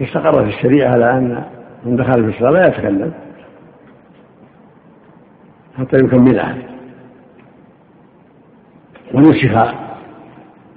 [0.01, 1.45] استقرت الشريعة على أن
[1.85, 3.13] من دخل في الصلاة لا يتكلم.
[5.79, 6.57] حتى يكملها.
[9.15, 9.75] ونسخ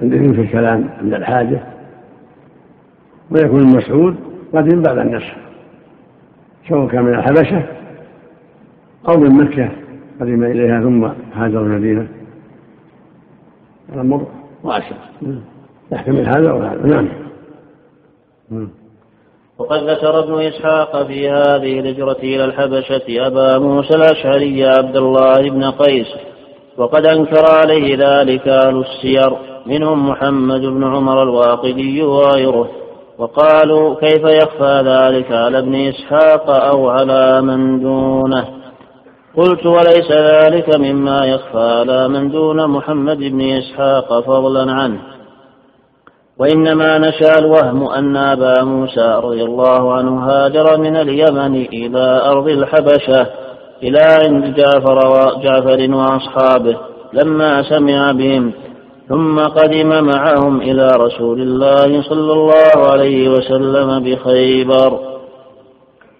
[0.01, 1.59] الإذن في الكلام عند الحاجة.
[3.31, 4.15] ويكون المسعود
[4.53, 5.35] قدم بعد النسخ
[6.69, 7.63] سواء كان من الحبشة
[9.09, 9.84] أو من مكة.
[10.19, 12.07] قدم إليها ثم هاجر المدينة.
[13.93, 14.27] الأمر
[14.63, 14.95] واسع.
[15.91, 16.85] يحتمل هذا وهذا.
[16.85, 17.09] نعم.
[19.57, 25.63] وقد ذكر ابن إسحاق في هذه الهجرة إلى الحبشة أبا موسى الأشعري عبد الله بن
[25.63, 26.07] قيس
[26.77, 29.37] وقد أنكر عليه ذلك أهل السير.
[29.65, 32.69] منهم محمد بن عمر الواقدي وغيره.
[33.17, 38.64] وقالوا كيف يخفى ذلك على ابن إسحاق أو على من دونه؟
[39.37, 41.79] قلت وليس ذلك مما يخفى.
[41.79, 44.99] على من دون محمد بن إسحاق فضلا عنه.
[46.39, 53.27] وإنما نشأ الوهم أن أبا موسى رضي الله عنه هاجر من اليمن إلى أرض الحبشة
[53.83, 54.99] إلى عند جعفر
[55.43, 56.77] جعفر وأصحابه
[57.13, 58.53] لما سمع بهم.
[59.09, 64.99] ثم قدم معهم إلى رسول الله صلى الله عليه وسلم بخيبر.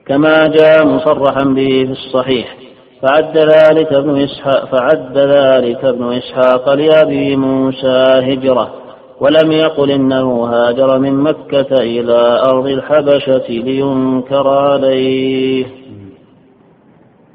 [0.08, 2.65] كما جاء مصرحا به في الصحيح.
[3.06, 8.74] فعد ذلك ابن إسحاق فعد ذلك ابن إسحاق لأبي موسى هجرة
[9.20, 15.66] ولم يقل إنه هاجر من مكة إلى أرض الحبشة لينكر عليه.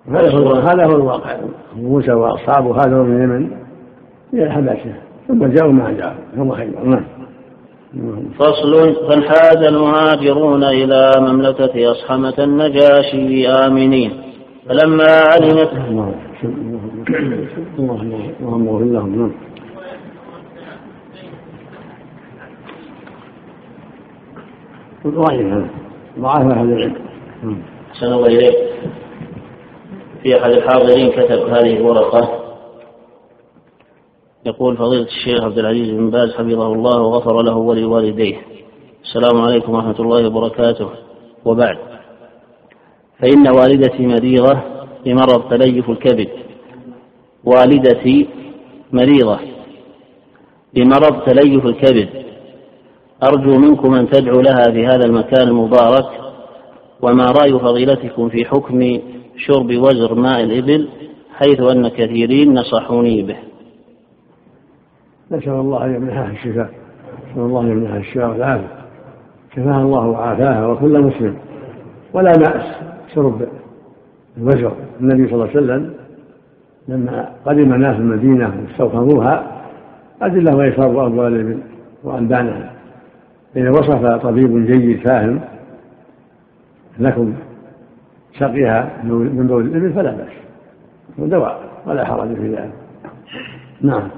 [0.09, 1.37] هذا هو هذا هو الواقع.
[1.76, 3.50] موسى وأصحابه هاجروا من اليمن
[4.35, 4.94] إلى الحبشة
[5.28, 6.14] ثم جاءوا ما جاءوا.
[6.37, 7.04] ثم خيبر نعم.
[8.38, 8.94] فصل.
[9.09, 14.30] فانحاز المهاجرون إلى مملكة أصحمة النجاشي آمنين.
[14.70, 15.72] فلما علمت
[17.78, 19.33] اللهم اغفر لهم نعم
[25.06, 25.68] ضعيف هذا
[26.18, 26.96] ضعف أهل العلم
[27.90, 28.56] أحسن الله إليك.
[30.22, 32.28] في أحد الحاضرين كتب هذه الورقة.
[34.46, 38.37] يقول فضيلة الشيخ عبد العزيز بن باز حفظه الله وغفر له ولوالديه.
[39.02, 40.90] السلام عليكم ورحمة الله وبركاته.
[41.44, 41.78] وبعد.
[43.22, 44.61] فإن والدتي مريضة
[45.04, 46.28] بمرض تليف الكبد.
[47.44, 48.28] والدتي
[48.92, 49.38] مريضة
[50.74, 52.09] بمرض تليف الكبد.
[53.22, 56.06] أرجو منكم أن تدعوا لها في هذا المكان المبارك
[57.02, 59.00] وما رأي فضيلتكم في حكم
[59.37, 60.88] شرب وزر ماء الإبل
[61.35, 63.37] حيث أن كثيرين نصحوني به.
[65.30, 66.70] نسأل الله أن يمنحها الشفاء.
[67.30, 68.80] نسأل الله أن يمنحها الشفاء والعافية.
[69.56, 71.37] شفاها الله وعافاها وكل مسلم.
[72.14, 72.90] ولا بأس.
[73.14, 73.49] شرب
[74.37, 75.94] الوزر النبي صلى الله عليه وسلم
[76.88, 79.62] لما قدم ناس المدينة واستوخموها
[80.23, 81.59] أذن له يشرب أبوال الإبل
[82.05, 82.73] وألبانها
[83.57, 85.40] إذا وصف طبيب جيد فاهم
[86.99, 87.35] لكم
[88.38, 90.33] سقيها من بول الإبل فلا بأس.
[91.18, 92.73] دواء ولا حرج في ذلك.
[93.81, 94.09] نعم.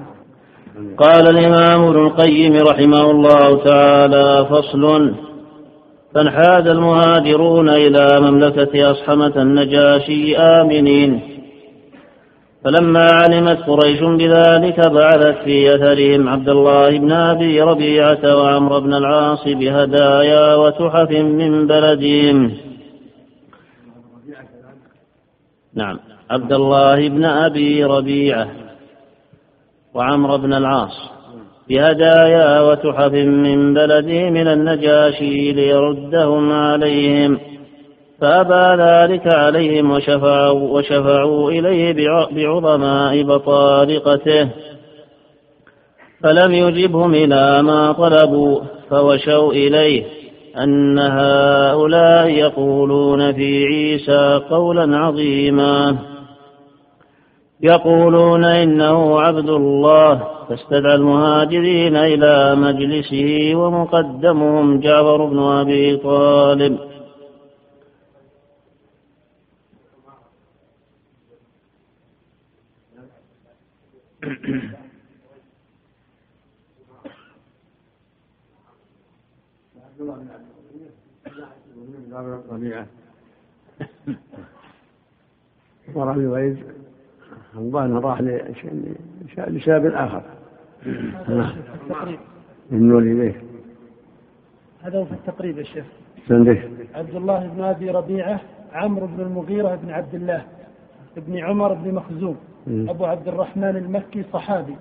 [0.97, 5.15] قال الإمام ابن القيم رحمه الله تعالى فصل
[6.15, 11.21] فانحاز المهاجرون إلى مملكة أصحمة النجاشي آمنين.
[12.63, 19.43] فلما علمت قريش بذلك بعثت في أثرهم عبد الله بن أبي ربيعة وعمرو بن العاص
[19.47, 22.51] بهدايا وتحف من بلدهم.
[25.75, 25.99] نعم
[26.29, 28.47] عبد الله بن أبي ربيعة
[29.93, 31.12] وعمرو بن العاص.
[31.73, 37.39] بهدايا وتحف من بلده من النجاشي ليردهم عليهم.
[38.21, 41.93] فأبى ذلك عليهم وشفعوا, وشفعوا إليه
[42.31, 44.49] بعظماء بطارقته.
[46.23, 48.59] فلم يجبهم إلى ما طلبوا
[48.89, 50.03] فوشوا إليه
[50.57, 55.97] أن هؤلاء يقولون في عيسى قولا عظيما.
[57.63, 60.33] يقولون إنه عبد الله.
[60.49, 66.93] فاستدعى المهاجرين إلى مجلسه ومقدمهم جعفر بن أبي طالب.
[82.51, 82.87] ربيعة
[86.31, 86.72] ويد
[87.57, 88.21] الظاهر راح
[89.37, 90.21] لشاب آخر.
[92.71, 93.41] من إليه.
[94.81, 95.85] هذا هو في التقريب يا شيخ.
[96.95, 98.39] عبد الله بن أبي ربيعة
[98.73, 100.41] عمرو بن المغيرة بن عبد الله
[101.27, 102.35] بن عمر بن مخزوم.
[102.67, 104.75] أبو عبد الرحمن المكي صحابي.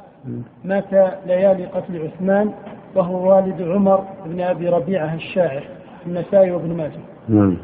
[0.65, 0.93] مات
[1.27, 2.53] ليالي قتل عثمان
[2.95, 5.63] وهو والد عمر بن أبي ربيعة الشاعر
[6.07, 7.01] النسائي وابن ماجه.
[7.29, 7.57] نعم.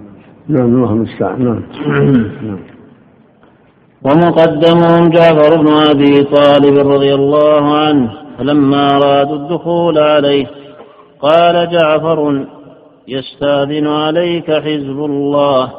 [0.49, 1.45] نعم الله المستعان.
[1.45, 1.63] نعم.
[2.43, 2.59] نعم.
[4.05, 10.46] ومقدمهم جعفر بن أبي طالب رضي الله عنه فلما أرادوا الدخول عليه
[11.20, 12.46] قال جعفر
[13.09, 15.72] يستأذن عليك حزب الله.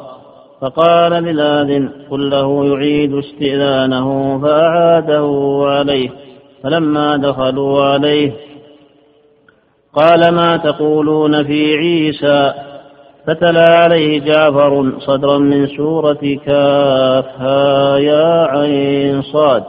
[0.60, 6.10] فقال للآذن قل له يعيد استئذانه فأعاده عليه.
[6.62, 8.32] فلما دخلوا عليه
[9.94, 12.69] قال ما تقولون في عيسى؟
[13.26, 19.64] فتلا عليه جعفر صدرا من سورة كافها يا عين صاد.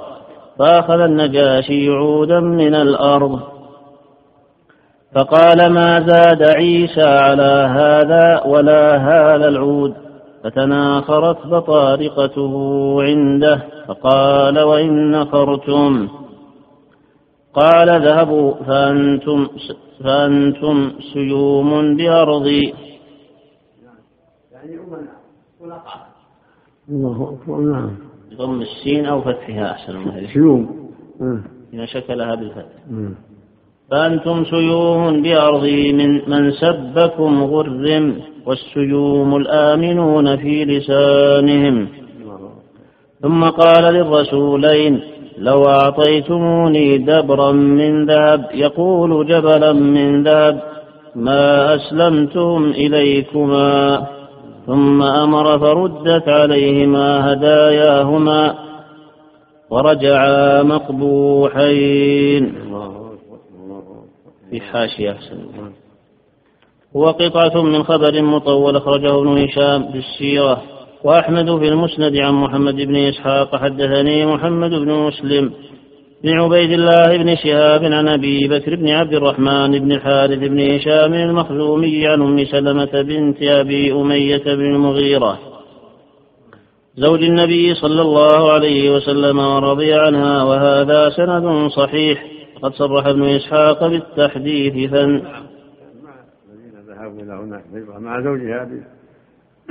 [0.60, 3.40] فأخذ النجاشي عودا من الأرض.
[5.16, 9.94] فقال ما زاد عيسى على هذا ولا هذا العود.
[10.44, 13.60] فتناخرت بطارقته عنده.
[13.88, 16.08] فقال وإن نخرتم.
[17.54, 19.48] قال ذهبوا فأنتم
[20.04, 22.74] فأنتم سيوم بأرضي.
[26.90, 27.92] الله أكبر نعم.
[28.32, 30.90] بضم السين أو فتحها أحسن الله سيوم
[31.74, 32.80] إذا شكلها بالفتح.
[33.92, 38.16] فأنتم سيوم بأرضي من من سبكم غرم
[38.46, 41.88] والسيوم الآمنون في لسانهم.
[43.22, 45.02] ثم قال للرسولين
[45.38, 50.62] لو أعطيتموني دبرا من ذهب يقول جبلا من ذهب
[51.16, 54.08] ما أسلمتم إليكما.
[54.68, 58.56] ثم أمر فردت عليهما هداياهما
[59.70, 62.56] ورجعا مقبوحين.
[64.52, 65.12] في حاشية.
[65.12, 65.38] أحسن
[66.96, 70.62] هو قطعة من خبر مطول أخرجه ابن هشام في السيرة
[71.04, 75.52] وأحمد في المسند عن محمد بن إسحاق حدثني محمد بن مسلم
[76.24, 81.14] بن عبيد الله بن شهاب عن أبي بكر بن عبد الرحمن بن الحارث بن هشام
[81.14, 85.40] المخزومي عن أم سلمة بنت أبي أمية بن المغيرة.
[86.96, 92.26] زوج النبي صلى الله عليه وسلم ورضي عنها وهذا سند صحيح.
[92.62, 95.22] قد صرح ابن إسحاق بالتحديث فن
[98.00, 98.70] مع زوجها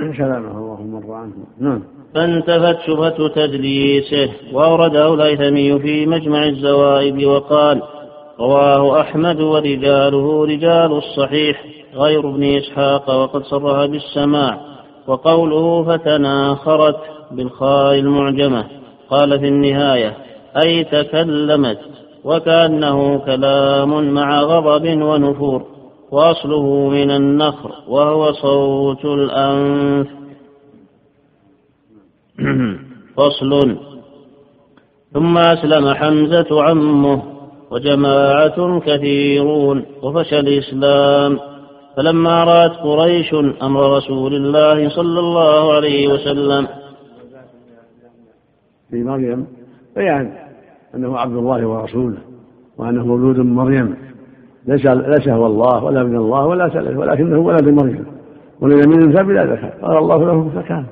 [0.01, 1.33] سلامه الله مر عنه.
[1.59, 1.83] نعم.
[2.15, 7.81] فانتفت شبهة تدليسه وأورده الهيثمي في مجمع الزوائد وقال
[8.39, 14.57] رواه أحمد ورجاله رجال الصحيح غير ابن إسحاق وقد صرها بالسماع
[15.07, 16.99] وقوله فتناخرت
[17.31, 18.65] بالخاء المعجمة.
[19.09, 20.17] قال في النهاية
[20.65, 21.79] أي تكلمت
[22.23, 25.70] وكأنه كلام مع غضب ونفور.
[26.11, 30.07] وأصله من النخر وهو صوت الأنف.
[33.17, 33.77] فصل.
[35.13, 37.21] ثم أسلم حمزة عمه
[37.71, 41.39] وجماعة كثيرون وفشى الإسلام.
[41.97, 46.67] فلما رأت قريش أمر رسول الله صلى الله عليه وسلم.
[48.89, 49.47] في مريم
[49.95, 50.33] بيان
[50.95, 52.17] أنه عبد الله ورسوله
[52.77, 54.10] وأنه مولود مريم.
[54.67, 58.05] ليس ليس هو الله ولا من الله ولا ثالث ولكنه ولد مريم
[58.61, 60.85] ولد من انثى بلا ذكر قال الله له فكان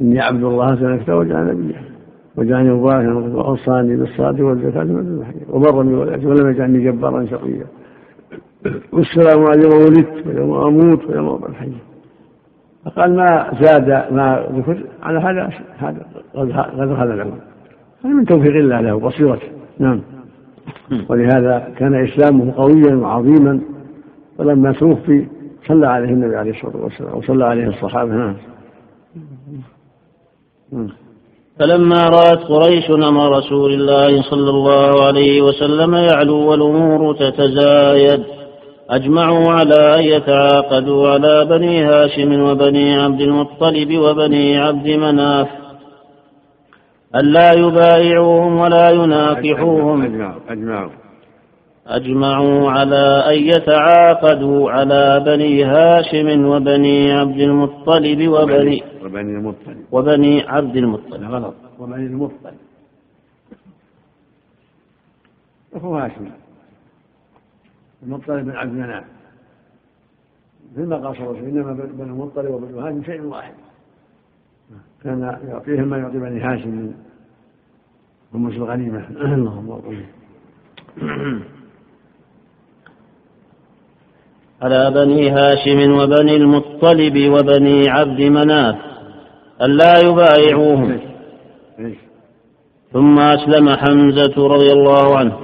[0.00, 1.82] اني عبد الله سنكت وجعل نبيا
[2.36, 4.86] وجعلني مباركا واوصاني بالصلاه والزكاه
[5.50, 7.66] وبرا بولدتي ولم يجعلني جبارا شقيا
[8.92, 11.72] والسلام على يوم ولدت ويوم أموت ويوم ابعث حيا
[12.84, 17.38] فقال ما زاد ما ذكر على هذا هذا قد هذا العمر
[18.04, 20.00] هذا من توفيق الله له بصيرته نعم
[21.08, 23.60] ولهذا كان إسلامه قويا وعظيما
[24.38, 25.26] فلما توفي
[25.68, 28.12] صلى عليه النبي عليه الصلاة والسلام وصلى عليه الصحابة.
[28.12, 28.36] نعم.
[31.58, 38.24] فلما رأت قريش أمر رسول الله صلى الله عليه وسلم يعلو والأمور تتزايد.
[38.90, 45.48] أجمعوا على أن يتعاقدوا على بني هاشم وبني عبد المطلب وبني عبد مناف.
[47.14, 50.02] ألا يبايعوهم ولا يناكحوهم.
[50.48, 50.90] أجمعوا.
[51.86, 59.84] أجمعوا على أن يتعاقدوا على بني هاشم وبني عبد المطلب وبني وبني المطلب.
[59.92, 61.22] وبني عبد المطلب.
[61.30, 61.54] غلط.
[61.78, 62.54] وبني المطلب.
[65.74, 66.30] أخو هاشم.
[68.02, 69.04] المطلب بن عبد مناف
[70.76, 73.54] مثل ما قال صلى الله عليه وسلم إنما بنو المطلب وبنو هاشم شيء واحد.
[75.04, 76.92] كان يعطيهم ما يعطي بني هاشم من
[78.32, 79.04] خمس الغنيمة؟
[79.36, 79.82] اللهم
[84.62, 88.76] على بني هاشم وبني المطلب وبني عبد مناف
[89.62, 91.00] ألا يبايعوهم.
[92.92, 95.34] ثم أسلم حمزة رضي الله عنه.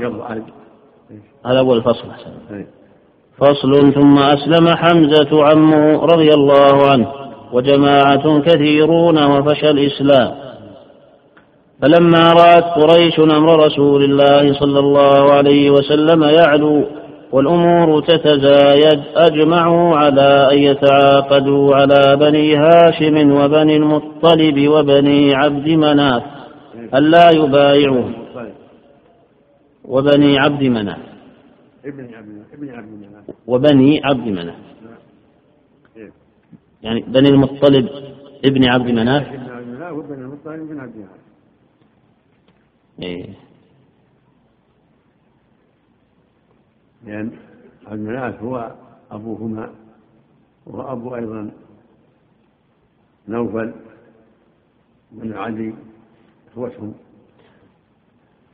[1.46, 2.08] هذا أول فصل.
[3.38, 7.25] فصل ثم أسلم حمزة عمه رضي الله عنه.
[7.52, 10.46] وجماعة كثيرون وفشى الإسلام.
[11.82, 16.84] فلما رأت قريش أمر رسول الله صلى الله عليه وسلم يعلو
[17.32, 26.22] والأمور تتزايد أجمعوا على أن يتعاقدوا على بني هاشم وبني المطلب وبني عبد مناف
[26.94, 28.14] ألا يبايعوهم
[29.84, 30.98] وبني عبد مناف.
[31.84, 33.24] ابن عبد مناف.
[33.46, 34.65] وبني عبد مناف.
[36.86, 37.88] يعني بني المطلب
[38.44, 39.26] ابن عبد مناف.
[39.26, 41.10] ابن عبد مناف وبني المطلب ابن عبد مناف.
[43.02, 43.28] إيه.
[47.06, 47.30] لأن
[47.86, 48.72] عبد مناف هو
[49.10, 49.70] أبوهما
[50.66, 51.50] وأبو أيضا
[53.28, 53.72] نوفل
[55.12, 55.74] بن عدي
[56.52, 56.94] إخوتهم.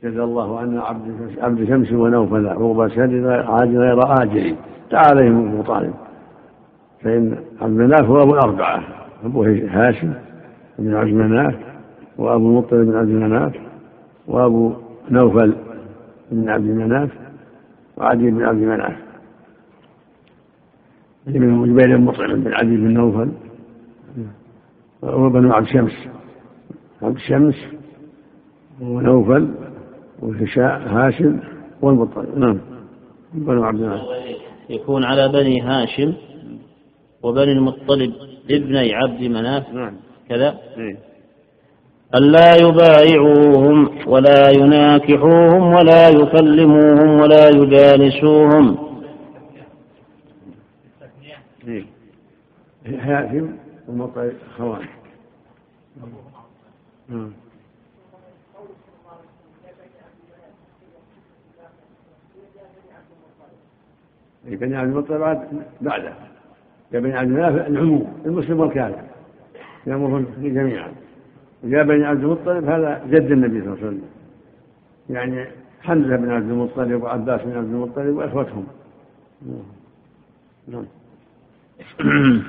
[0.03, 4.55] جزا الله عنا عبد عبد شمس ونوفل رغب سد عاد غير آجل
[4.89, 6.02] تعاليهم أبو طالب.
[7.03, 8.83] فإن عبد مناف هو أبو الأربعة
[9.25, 10.13] أبو هاشم
[10.79, 11.55] بن عبد مناف
[12.17, 13.55] وأبو المطلب بن عبد مناف
[14.27, 14.73] وأبو
[15.11, 15.55] نوفل
[16.31, 17.09] بن عبد مناف
[17.97, 18.97] وعدي بن عبد مناف
[21.27, 23.31] ابن جبير المطعم بن عدي بن نوفل
[25.03, 26.07] وبنو عبد شمس
[27.01, 27.55] عبد شمس
[28.81, 29.49] ونوفل
[30.19, 31.39] وهشاء هاشم
[31.81, 32.59] والمطلب نعم
[33.33, 34.01] بنو عبد مناف
[34.69, 36.13] يكون على بني هاشم.
[37.23, 38.13] وبني المطلب
[38.49, 39.69] ابني عبد مناف.
[39.73, 39.95] نعم.
[40.29, 40.59] كذا.
[40.77, 40.97] إيه؟
[42.15, 48.93] ألا يبايعوهم ولا يناكحوهم ولا يكلموهم ولا يجالسوهم.
[52.85, 53.57] هاشم
[53.87, 54.87] ومطعم خوان
[64.43, 65.19] بني عبد المطلب
[65.81, 66.32] بعده.
[66.99, 69.03] بني عبد الله العموم المسلم والكافر.
[69.87, 70.91] يأمرهم جميعا.
[71.63, 74.01] وجاء بني عبد المطلب هذا جد النبي صلى الله عليه وسلم.
[75.09, 75.47] يعني
[75.81, 78.65] حمزة بن عبد المطلب وعباس بن عبد المطلب وإخوتهم.
[80.67, 80.85] نعم.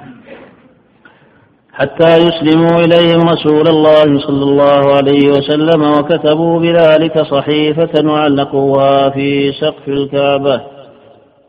[1.72, 9.88] حتى يسلموا إليهم رسول الله صلى الله عليه وسلم وكتبوا بذلك صحيفة وعلقوها في سقف
[9.88, 10.73] الكعبة.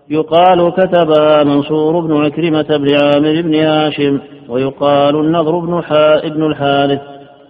[0.09, 7.01] يقال كتبها منصور بن عكرمة بن عامر بن هاشم ويقال النضر بن, ابن الحارث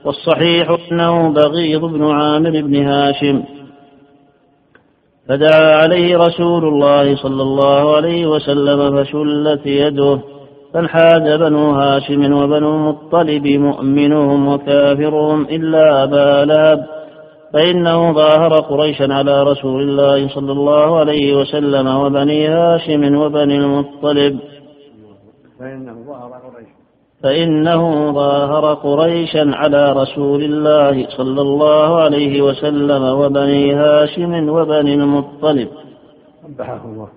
[0.05, 3.43] والصحيح أنه بغيض بن عامر بن هاشم.
[5.27, 10.19] فدعا عليه رسول الله صلى الله عليه وسلم فشلت يده
[10.73, 16.85] فانحاز بنو هاشم وبنو المطلب مؤمنهم وكافرهم إلا أبا لهب.
[17.55, 24.39] فإنه ظاهر قريشا على رسول الله صلى الله عليه وسلم وبني هاشم وبني المطلب.
[25.59, 26.75] فإنه ظاهر قريشا.
[27.23, 35.69] فإنه ظاهر قريشا على رسول الله صلى الله عليه وسلم وبني هاشم وبني المطلب.
[36.85, 37.07] الله.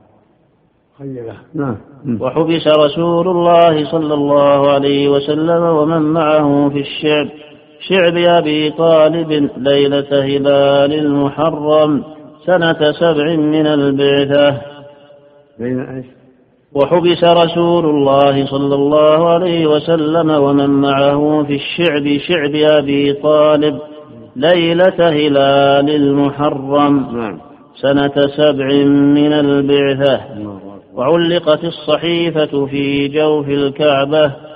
[0.99, 1.35] خيبة.
[1.55, 1.77] نعم.
[2.21, 7.48] وحبس رسول الله صلى الله عليه وسلم ومن معه في الشعب.
[7.81, 12.05] شعب أبي طالب ليلة هلال المحرم
[12.47, 14.61] سنة سبع من البعثة
[15.59, 16.05] بين؟
[16.75, 23.79] وحبس رسول الله صلى الله عليه وسلم ومن معه في الشعب شعب أبي طالب
[24.37, 27.41] ليلة هلال المحرم نعم.
[27.81, 30.21] سنة سبع من البعثة
[30.95, 34.48] وعلقت الصحيفة في جوف الكعبة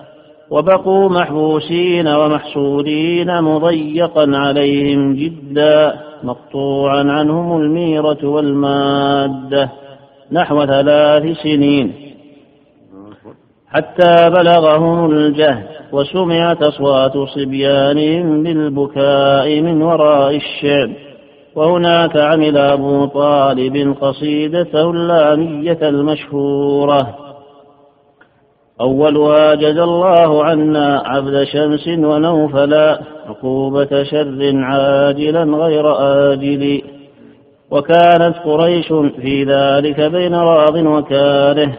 [0.53, 5.95] وبقوا محبوسين ومحسودين مضيقا عليهم جدا
[6.25, 9.71] مقطوعا عنهم الميرة والمادة
[10.33, 11.93] نحو ثلاث سنين.
[13.69, 20.91] حتى بلغهم الجهد وسمعت أصوات صبيانهم بالبكاء من وراء الشعب.
[21.55, 27.32] وهناك عمل أبو طالب قصيدته اللامية المشهورة.
[28.83, 35.93] أولها جزى الله عنا عبد شمس ونوفلا عقوبة شر عاجلا غير
[36.33, 36.83] آجل.
[37.71, 38.89] وكانت قريش
[39.23, 41.73] في ذلك بين راض وكاره.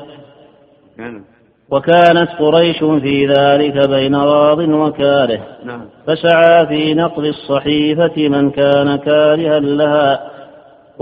[1.71, 5.39] وكانت قريش في ذلك بين راض وكاره.
[5.65, 5.85] نعم.
[6.07, 10.32] فسعى في نقل الصحيفة من كان كارها لها.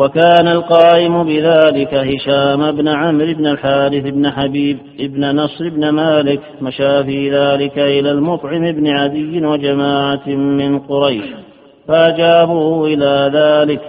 [0.01, 7.03] وكان القائم بذلك هشام بن عمرو بن الحارث بن حبيب بن نصر بن مالك مشى
[7.03, 11.25] في ذلك إلى المطعم بن عدي وجماعة من قريش
[11.87, 13.81] فأجابوه إلى ذلك.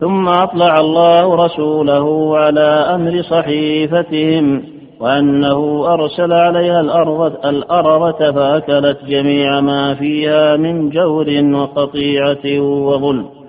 [0.00, 4.62] ثم أطلع الله رسوله على أمر صحيفتهم
[5.00, 13.39] وأنه أرسل عليها الأرض الأرضة فأكلت جميع ما فيها من جور وقطيعة وظلم.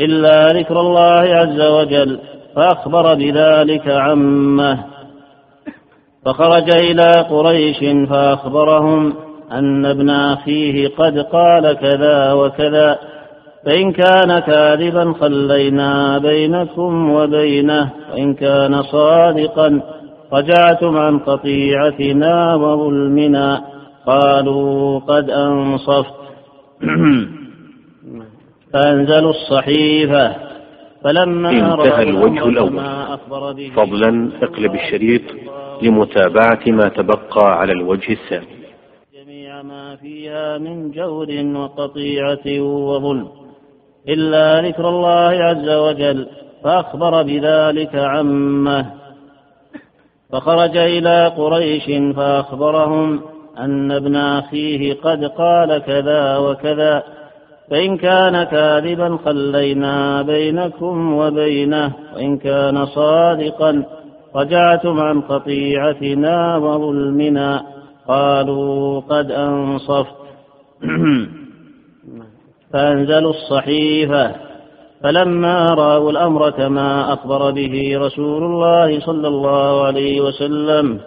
[0.00, 2.18] إلا ذكر الله عز وجل
[2.56, 4.84] فأخبر بذلك عمه.
[6.26, 9.14] فخرج إلى قريش فأخبرهم
[9.52, 12.98] أن ابن أخيه قد قال كذا وكذا
[13.66, 19.80] فإن كان كاذبا خلينا بينكم وبينه وإن كان صادقا
[20.32, 23.64] رجعتم عن قطيعتنا وظلمنا.
[24.06, 26.14] قالوا قد أنصفت.
[28.72, 30.36] فأنزلوا الصحيفة.
[31.04, 32.82] فلما انتهى الوجه الأول.
[33.76, 35.22] فضلا اقلب الشريط
[35.82, 38.46] لمتابعة ما تبقى على الوجه الثاني
[39.14, 43.28] جميع ما فيها من جور وقطيعة وظلم.
[44.08, 46.26] إلا ذكر الله عز وجل
[46.64, 48.86] فأخبر بذلك عمه.
[50.32, 53.20] فخرج إلى قريش فأخبرهم
[53.58, 57.02] أن ابن أخيه قد قال كذا وكذا.
[57.70, 63.84] فإن كان كاذبا خلينا بينكم وبينه وإن كان صادقا
[64.36, 67.62] رجعتم عن قطيعتنا وظلمنا
[68.08, 70.14] قالوا قد أنصفت.
[72.72, 74.34] فأنزلوا الصحيفة.
[75.02, 81.00] فلما رأوا الأمر كما أخبر به رسول الله صلى الله عليه وسلم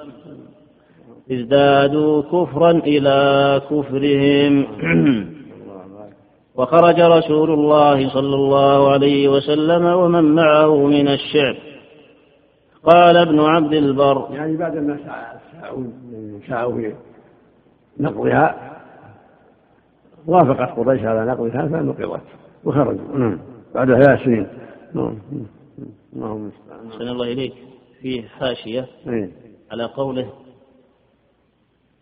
[1.32, 4.66] ازدادوا كفرا إلى كفرهم.
[6.58, 11.56] وخرج رسول الله صلى الله عليه وسلم ومن معه من الشعب.
[12.84, 14.28] قال ابن عبد البر.
[14.32, 15.00] يعني بعد ما
[15.62, 15.84] سعوا
[16.48, 16.96] سعوا في
[18.00, 18.76] نقضها
[20.28, 22.22] وافقت قريش على نقضها فنقضت
[22.64, 23.18] وخرجوا.
[23.18, 23.40] نعم
[23.76, 24.48] بعد ثلاث سنين.
[24.94, 25.18] نعم
[26.16, 27.54] اللهم المستعان الله إليك.
[28.02, 28.88] فيه حاشية.
[29.08, 29.32] إيه.
[29.72, 30.30] على قوله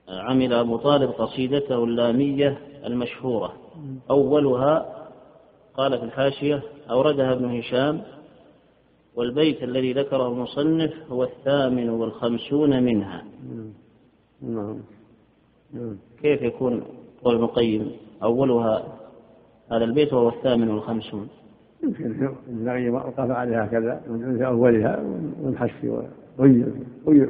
[0.10, 3.63] عمل أبو طالب قصيدته اللامية المشهورة.
[4.10, 4.86] أولها
[5.74, 8.02] قال في الحاشية أوردها ابن هشام
[9.16, 13.24] والبيت الذي ذكره المصنف هو الثامن والخمسون منها.
[14.42, 14.80] نعم.
[15.74, 15.98] نعم.
[16.22, 16.84] كيف يكون
[17.24, 17.92] قول ابن القيم
[18.24, 18.84] أولها؟
[19.72, 21.28] هذا البيت وهو الثامن والخمسون.
[21.84, 25.04] يمكن ينبغي وقف عليها كذا من أولها
[25.42, 25.72] والحش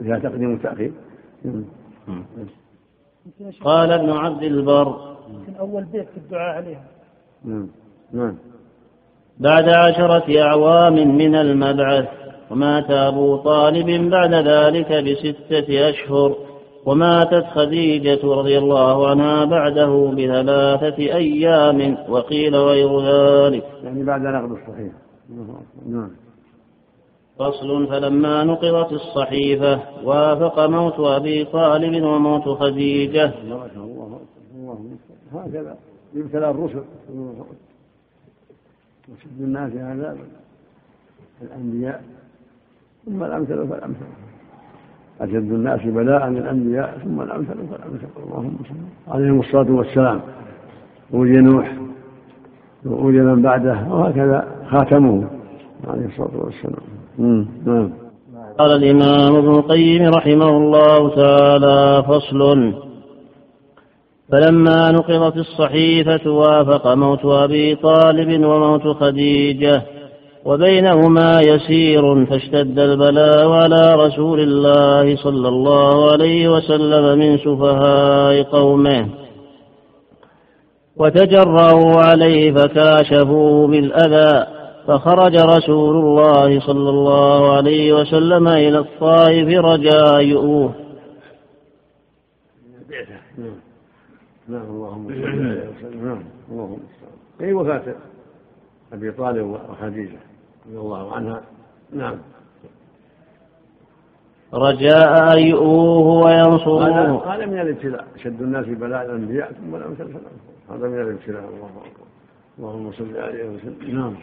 [0.01, 0.93] فيها تقديم وتأخير
[3.63, 5.15] قال ابن عبد البر.
[5.29, 6.83] يمكن أول بيت في الدعاء عليها.
[7.45, 7.67] نعم
[8.13, 8.35] نعم.
[9.39, 12.07] بعد عشرة أعوام من المبعث
[12.51, 16.35] ومات أبو طالب بعد ذلك بستة أشهر
[16.85, 23.63] وماتت خديجة رضي الله عنها بعده بثلاثة أيام وقيل غير ذلك.
[23.83, 24.93] يعني بعد نقض الصحيح.
[25.85, 26.22] نعم.
[27.39, 33.33] فصل فلما نقضت الصحيفة وافق موت أبي طالب وموت خديجة.
[35.33, 35.77] هكذا
[36.13, 36.83] يبتلى الرسل.
[39.09, 40.17] وشد الناس هذا
[41.41, 42.03] الأنبياء.
[43.05, 44.05] ثم الأمثل فالأمثل.
[45.21, 46.99] أشد الناس بلاء الأنبياء.
[47.03, 48.07] ثم الأمثل فالأمثل.
[48.17, 50.21] اللهم صل عليهم الصلاة والسلام.
[51.13, 51.77] أولي نوح.
[52.85, 53.87] وأولي من بعده.
[53.89, 55.29] وهكذا خاتمه
[55.87, 57.02] عليه الصلاة والسلام.
[57.17, 57.93] نعم.
[58.59, 62.73] قال الإمام ابن القيم رحمه الله تعالى فصل.
[64.31, 69.81] فلما نقضت الصحيفة وافق موت أبي طالب وموت خديجة
[70.45, 79.09] وبينهما يسير فاشتد البلاء على رسول الله صلى الله عليه وسلم من سفهاء قومه.
[80.97, 84.52] وتجرأوا عليه فكاشفوه بالأذى.
[84.87, 90.73] فخرج رسول الله صلى الله عليه وسلم إلى الطائف رجاء يؤوه
[94.47, 94.65] نعم.
[94.69, 95.11] اللهم
[96.03, 96.23] نعم.
[96.51, 96.79] اللهم
[97.41, 97.95] اي وفاة
[98.93, 100.19] أبي طالب وخديجه
[100.65, 101.41] رضي الله عنها.
[101.93, 102.17] نعم.
[104.53, 107.35] رجاء أن يؤوه وينصروه.
[107.35, 108.07] هذا من الابتلاء.
[108.17, 110.29] شد الناس بلاء الأنبياء ثم الأمثل فالأمثل
[110.69, 111.43] هذا من الابتلاء.
[111.43, 112.05] الله أكبر
[112.59, 113.99] اللهم صل عليه وسلم.
[113.99, 114.15] نعم.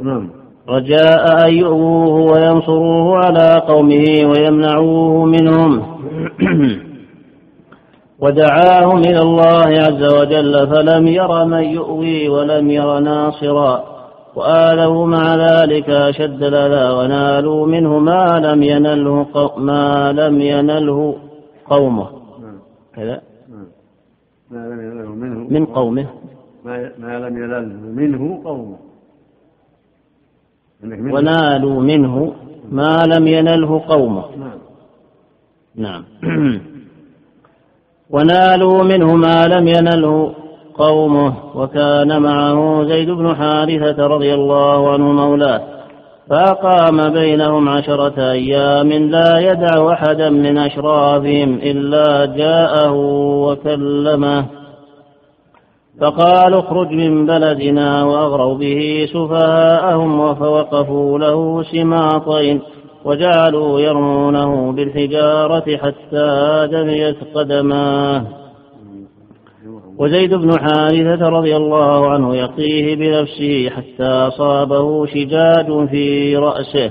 [0.00, 0.30] نعم.
[0.68, 5.82] رجاء أن يؤووه وينصروه على قومه ويمنعوه منهم.
[8.18, 13.84] ودعاهم إلى الله عز وجل فلم ير من يؤوي ولم ير ناصرا.
[14.34, 21.16] وآلوا مع ذلك أشد الأذى ونالوا منه ما لم ينله ما لم ينله
[21.66, 22.06] قومه.
[22.96, 23.20] كذا
[24.50, 26.06] ما لم ينله منه من قومه.
[26.64, 27.60] ما, لم ينله
[27.92, 28.76] منه قومه
[30.84, 32.34] ونالوا منه
[32.70, 34.58] ما لم ينله قومه نعم.
[35.76, 36.04] نعم.
[38.14, 40.34] ونالوا منه ما لم ينله
[40.74, 45.60] قومه وكان معه زيد بن حارثة رضي الله عنه مولاه.
[46.30, 52.92] فأقام بينهم عشرة أيام لا يدع أحدا من أشرافهم إلا جاءه
[53.46, 54.61] وكلمه.
[56.02, 62.60] فقالوا اخرج من بلدنا وأغروا به سفهاءهم فوقفوا له سماطين
[63.04, 68.26] وجعلوا يرمونه بالحجارة حتى دميت قدماه.
[69.98, 76.90] وزيد بن حارثة رضي الله عنه يقيه بنفسه حتى أصابه شجاج في رأسه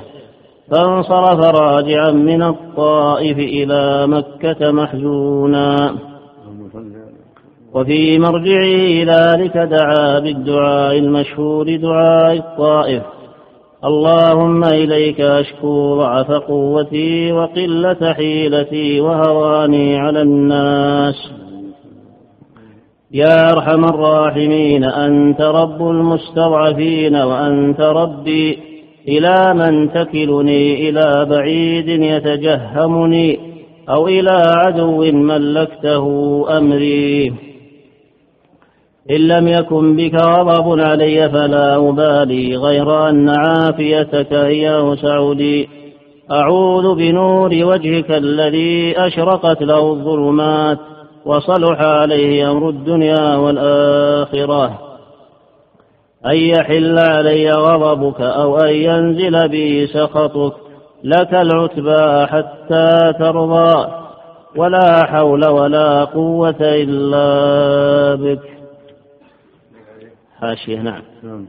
[0.71, 5.95] فانصرف راجعا من الطائف إلى مكة محزونا
[7.73, 13.03] وفي مرجعه ذلك دعا بالدعاء المشهور دعاء الطائف.
[13.85, 21.15] اللهم إليك أشكو ضعف قوتي وقلة حيلتي وهواني على الناس.
[23.11, 28.59] يا أرحم الراحمين أنت رب المستضعفين وأنت ربي.
[29.07, 33.39] إلى من تكلني؟ إلى بعيد يتجهمني
[33.89, 37.50] أو إلى عدو ملكته أمري.
[39.11, 45.67] إن لم يكن بك غضب علي فلا أبالي غير أن عافيتك هي أوسع لي
[46.31, 50.77] أعوذ بنور وجهك الذي أشرقت له الظلمات
[51.25, 54.79] وصلح عليه أمر الدنيا والآخرة.
[56.25, 60.53] أن يحل علي غضبك أو أن ينزل بي سخطك
[61.03, 63.87] لك العتبى حتى ترضى.
[64.55, 68.60] ولا حول ولا قوة إلا بك.
[70.41, 71.47] حاشية نعم.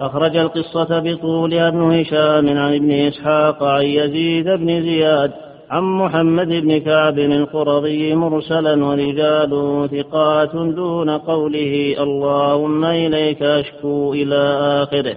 [0.00, 5.32] أخرج القصة بطولها ابن هشام عن ابن إسحاق عن يزيد بن زياد
[5.70, 9.50] عن محمد بن كعب القرظي مرسلا ورجال
[9.90, 14.36] ثقات دون قوله اللهم إليك أشكو إلى
[14.82, 15.16] آخره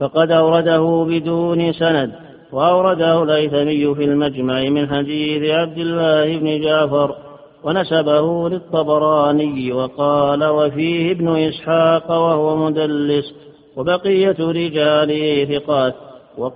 [0.00, 2.12] فقد أورده بدون سند
[2.52, 7.31] وأورده الهيثمي في المجمع من حديث عبد الله بن جعفر
[7.64, 13.34] ونسبه للطبراني وقال وفيه ابن إسحاق وهو مدلس
[13.76, 15.94] وبقية رجاله ثقات.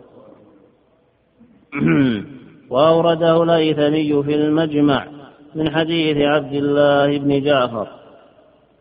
[2.70, 5.06] وأورده الأيثمي في المجمع
[5.54, 7.88] من حديث عبد الله بن جعفر.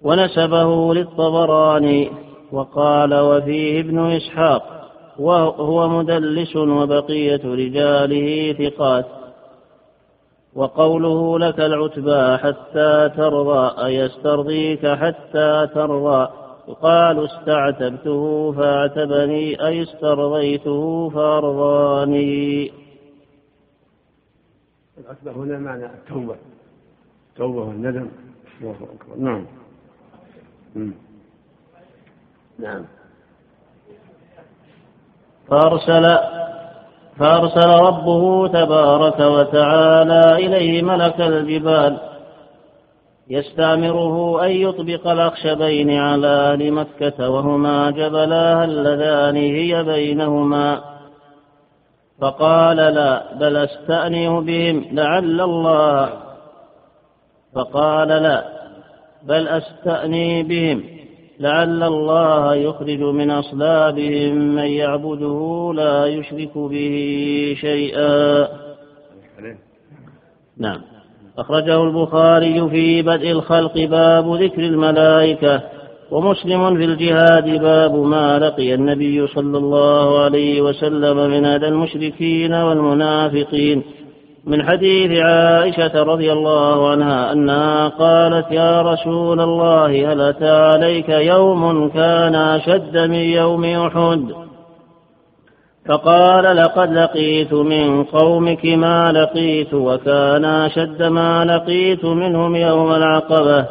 [0.02, 2.12] ونسبه للطبراني
[2.52, 4.64] وقال وفيه ابن إسحاق
[5.20, 9.06] وهو مدلس وبقية رجاله ثقات.
[10.56, 16.30] وقوله لك العتبى حتى ترضى أي استرضيك حتى ترضى؟
[16.68, 22.72] يقال استعتبته فاعتبني أي استرضيته فأرضاني.
[24.98, 26.36] العتبة هنا معنى التوبة.
[27.30, 28.10] التوبة والندم.
[28.62, 29.16] الله أكبر.
[29.18, 29.46] نعم.
[32.60, 32.86] نعم.
[35.48, 36.18] فأرسل
[37.20, 41.98] فأرسل ربه تبارك وتعالى إليه ملك الجبال
[43.30, 50.82] يستأمره أن يطبق الأخشبين على أهل مكة وهما جبلاها اللذان هي بينهما.
[52.22, 56.10] فقال لا بل استأنه بهم لعل الله.
[57.56, 58.46] فقال لا
[59.24, 60.95] بل أستأني بهم.
[61.40, 68.48] لعل الله يخرج من أصلابهم من يعبده لا يشرك به شيئا.
[70.58, 70.82] نعم.
[71.38, 75.62] أخرجه البخاري في بدء الخلق باب ذكر الملائكة
[76.12, 83.84] ومسلم في الجهاد باب ما لقي النبي صلى الله عليه وسلم من هذا المشركين والمنافقين.
[84.48, 91.90] من حديث عائشة رضي الله عنها أنها قالت يا رسول الله هل أتى عليك يوم
[91.90, 94.26] كان أشد من يوم أحد؟
[95.90, 103.66] فقال لقد لقيت من قومك ما لقيت وكان أشد ما لقيت منهم يوم العقبة.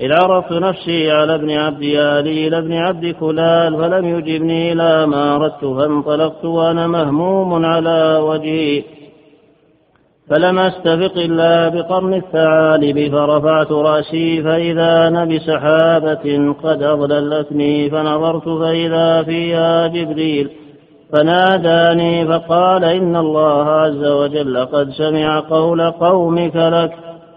[0.00, 5.36] إذ عرضت نفسي على ابن عبد يالي إلى ابن عبد كلال فلم يجبني إلى ما
[5.36, 9.01] أردت فانطلقت وأنا مهموم على وجهي.
[10.28, 19.86] فلم أستفق إلا بقرن الثعالب فرفعت رأسي فإذا أنا بسحابة قد أضللتني فنظرت فإذا فيها
[19.86, 20.50] جبريل
[21.12, 26.92] فناداني فقال إن الله عز وجل قد سمع قول قومك لك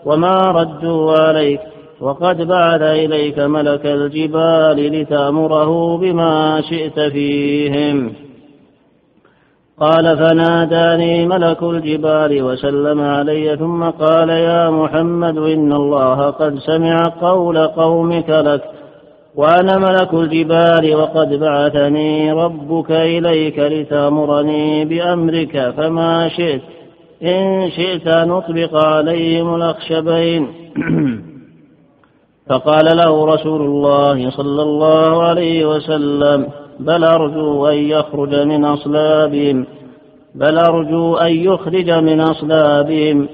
[0.06, 1.60] وما ردوا عليك
[2.02, 8.25] وقد بعث إليك ملك الجبال لتأمره بما شئت فيهم.
[9.80, 17.68] قال فناداني ملك الجبال وسلم علي ثم قال يا محمد إن الله قد سمع قول
[17.68, 18.62] قومك لك
[19.36, 26.62] وأنا ملك الجبال وقد بعثني ربك إليك لتأمرني بأمرك فما شئت.
[27.24, 30.48] إن شئت نطبق عليهم الأخشبين.
[32.50, 36.48] فقال له رسول الله صلى الله عليه وسلم
[36.80, 39.66] بل أرجو أن يخرج من أصلابهم.
[40.36, 43.28] بل أرجو أن يخرج من أصلابهم.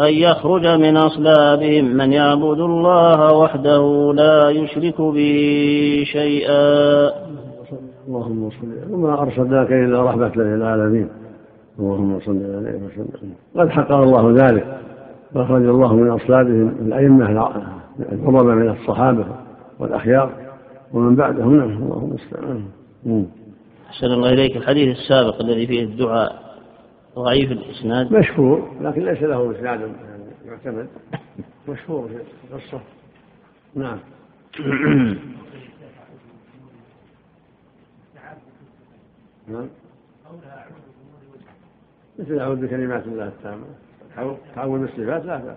[0.00, 1.84] أن يخرج من أصلابهم.
[1.84, 7.10] من يعبد الله وحده لا يشرك به شيئا.
[8.08, 11.08] اللهم صل وما أرسلناك إلا رحمة للعالمين.
[11.78, 13.34] اللهم صل عليه وسلم.
[13.56, 14.78] قد حقر الله ذلك.
[15.34, 16.76] وأخرج الله من أصلابهم.
[16.86, 19.24] الأئمة العظمى من الصحابة
[19.80, 20.51] والأخيار.
[20.92, 22.68] ومن بعدهم نعم الله المستعان
[23.88, 24.56] أحسن الله إليك.
[24.56, 26.58] الحديث السابق الذي فيه الدعاء
[27.16, 28.12] ضعيف الإسناد.
[28.12, 29.90] مشهور لكن ليس له إسناد يعني
[30.46, 30.88] يعتمد.
[31.68, 32.14] مشهور في
[32.54, 32.80] القصة.
[33.74, 33.98] نعم.
[39.48, 39.68] نعم.
[42.18, 43.64] مثل أعوذ بكلمات الله التامة.
[44.54, 45.56] تعوذ بالصفات لا بأس.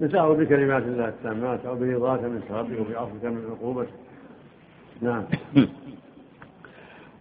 [0.00, 4.03] مثل أعوذ بكلمات الله التامات أو برضاك من سخطك وبعفوك من عقوبتك.
[5.02, 5.24] نعم.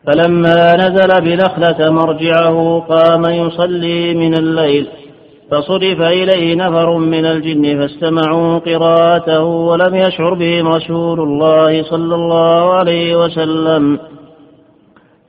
[0.07, 4.87] فلما نزل بنخلة مرجعه قام يصلي من الليل
[5.51, 13.15] فصرف إليه نفر من الجن فاستمعوا قراءته ولم يشعر بهم رسول الله صلى الله عليه
[13.15, 13.99] وسلم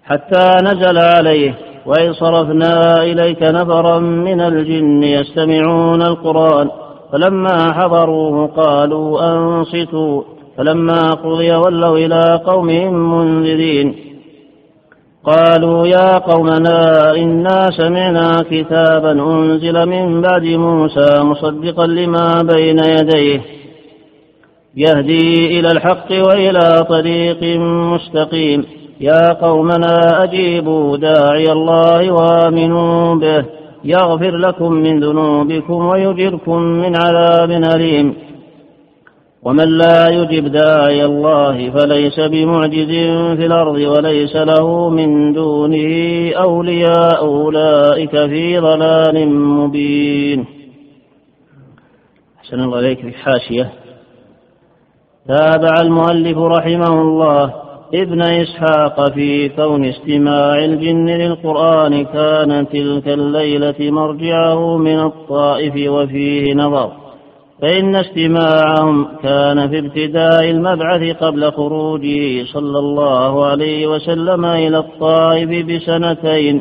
[0.04, 6.70] حتى نزل عليه وإن صرفنا إليك نفرا من الجن يستمعون القرآن
[7.12, 10.22] فلما حضروه قالوا أنصتوا.
[10.56, 13.94] فلما قضي ولوا إلى قومهم منذرين.
[15.24, 23.40] قالوا يا قومنا إنا سمعنا كتابا أنزل من بعد موسى مصدقا لما بين يديه.
[24.76, 28.64] يهدي إلى الحق وإلى طريق مستقيم.
[29.00, 33.44] يا قومنا أجيبوا داعي الله وآمنوا به.
[33.84, 38.14] يغفر لكم من ذنوبكم ويجركم من عذاب أليم.
[39.44, 42.90] ومن لا يجب داعي الله فليس بمعجز
[43.36, 50.44] في الأرض وليس له من دونه أولياء أولئك في ضلال مبين.
[52.38, 53.72] أحسن الله إليك في الحاشية
[55.28, 57.54] تابع المؤلف رحمه الله
[57.94, 67.03] ابن إسحاق في كون استماع الجن للقرآن كان تلك الليلة مرجعه من الطائف وفيه نظر.
[67.62, 76.60] فإن استماعهم كان في ابتداء المبعث قبل خروجه صلى الله عليه وسلم إلى الطائف بسنتين.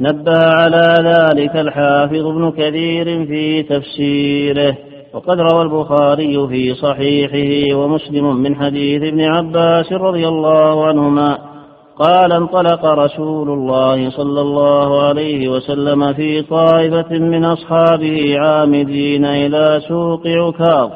[0.00, 4.76] نبه على ذلك الحافظ ابن كثير في تفسيره.
[5.14, 11.53] وقد روى البخاري في صحيحه ومسلم من حديث ابن عباس رضي الله عنهما
[11.98, 20.26] قال انطلق رسول الله صلى الله عليه وسلم في طائفة من أصحابه عامدين إلى سوق
[20.26, 20.90] عكاظ.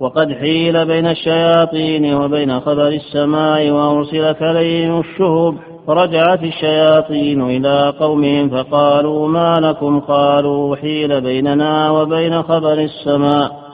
[0.00, 5.54] وقد حيل بين الشياطين وبين خبر السماء وأرسلت عليهم الشهب.
[5.86, 13.71] فرجعت الشياطين إلى قومهم فقالوا ما لكم؟ قالوا حيل بيننا وبين خبر السماء.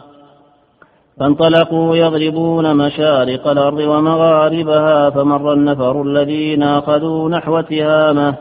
[1.20, 8.34] فانطلقوا يضربون مشارق الأرض ومغاربها فمر النفر الذين أخذوا نحو تهامة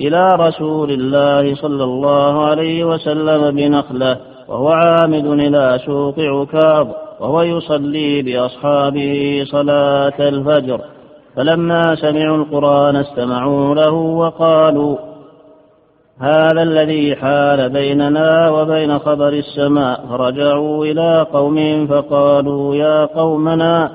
[0.00, 4.16] إلى رسول الله صلى الله عليه وسلم بنخلة
[4.48, 6.88] وهو عامد إلى سوق عكاظ
[7.20, 10.80] وهو يصلي بأصحابه صلاة الفجر.
[11.36, 14.96] فلما سمعوا القرآن استمعوا له وقالوا
[16.22, 20.06] هذا الذي حال بيننا وبين خبر السماء.
[20.08, 23.90] فرجعوا إلى قومهم فقالوا يا قومنا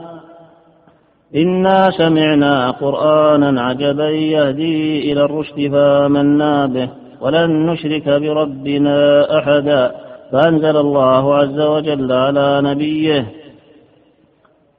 [1.36, 6.90] إنا سمعنا قرآنا عجبا يهدي إلى الرشد فآمنا به
[7.22, 9.00] ولن نشرك بربنا
[9.40, 9.92] أحدا.
[10.32, 13.26] فأنزل الله عز وجل على نبيه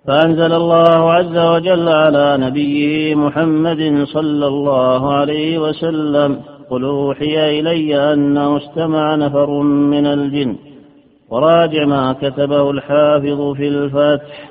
[0.07, 6.58] فأنزل الله عز وجل على نبيه محمد صلى الله عليه وسلم.
[6.71, 10.57] قل أوحي إلي أنه استمع نفر من الجن.
[11.29, 14.51] وراجع ما كتبه الحافظ في الفتح.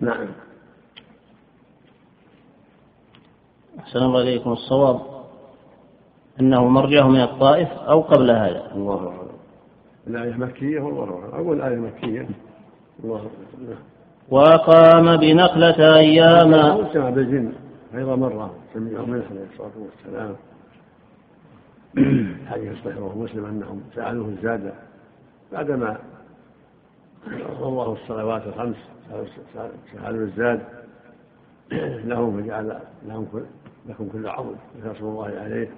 [0.00, 0.28] نعم.
[3.78, 5.00] أحسن الله إليكم الصواب.
[6.40, 8.72] أنه مرجعه من الطائف أو قبل هذا.
[8.74, 9.32] الله أعلم
[10.06, 11.34] الآية مكية والله أعلم.
[11.34, 12.28] أقول الآية مكية.
[13.04, 13.76] الله أعلم
[14.30, 17.52] وأقام بنخلة أياما سمع بالجن
[17.94, 20.36] أيضا مرة سمعهم عليه الصلاة والسلام.
[22.50, 24.74] حديث صحيح مسلم أنهم سألوه الزاد
[25.52, 25.98] بعدما
[27.62, 28.76] الله الصلوات الخمس
[29.92, 30.60] سألوا الزاد
[32.04, 33.42] لهم فجعل لهم كل
[33.88, 35.68] لكم كل عظم رسول الله عليه.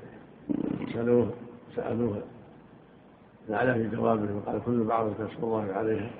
[0.93, 1.31] سألوه
[1.77, 2.23] سألوه
[3.49, 6.11] لعله في جوابه وقال كل بعض رسول الله عليه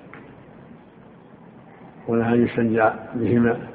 [2.07, 3.74] ونهى أن يستنجع بهما.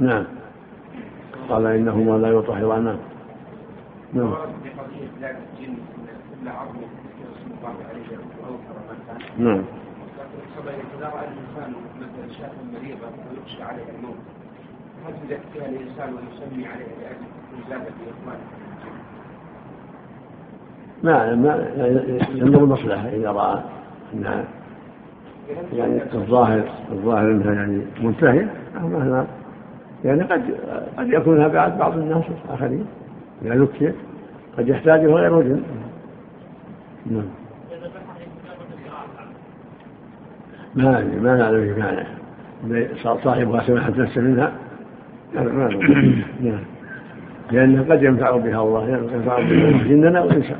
[0.00, 0.24] نعم.
[1.48, 2.84] قال إنهما لا يطهران
[4.12, 4.34] نعم.
[9.38, 9.64] نعم.
[10.98, 14.16] إذا رأى الإنسان مثلا شاة مريضة ويخشى عليها الموت
[15.06, 17.26] هل يزكيها الإنسان ويسمي عليها لأجل
[17.66, 18.58] إزالة إخوانه؟
[21.02, 21.68] ما ما
[22.34, 23.62] ينظر المصلحة إذا رأى
[24.14, 24.44] أنها
[25.72, 29.26] يعني الظاهر الظاهر أنها يعني منتهية مهما
[30.04, 30.42] يعني قد
[30.98, 32.86] قد يكون بعد بعض الناس الآخرين
[33.44, 33.94] إذا ذكيت
[34.58, 35.56] قد يحتاجه غير وجه
[37.06, 37.24] نعم.
[40.74, 42.06] ما ما نعلم في معنى.
[43.24, 44.52] صاحبها سمحت نفسه منها.
[45.34, 45.68] ما
[46.40, 46.60] نعم.
[47.52, 50.56] لأنه قد ينفع بها الله ينفع بها جننا وإنسان.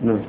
[0.00, 0.20] نعم.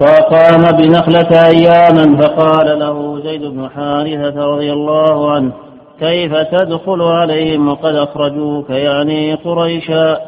[0.00, 5.52] وقام بنخلة أياما فقال له زيد بن حارثة رضي الله عنه
[6.00, 10.18] كيف تدخل عليهم وقد أخرجوك يعني قريشا؟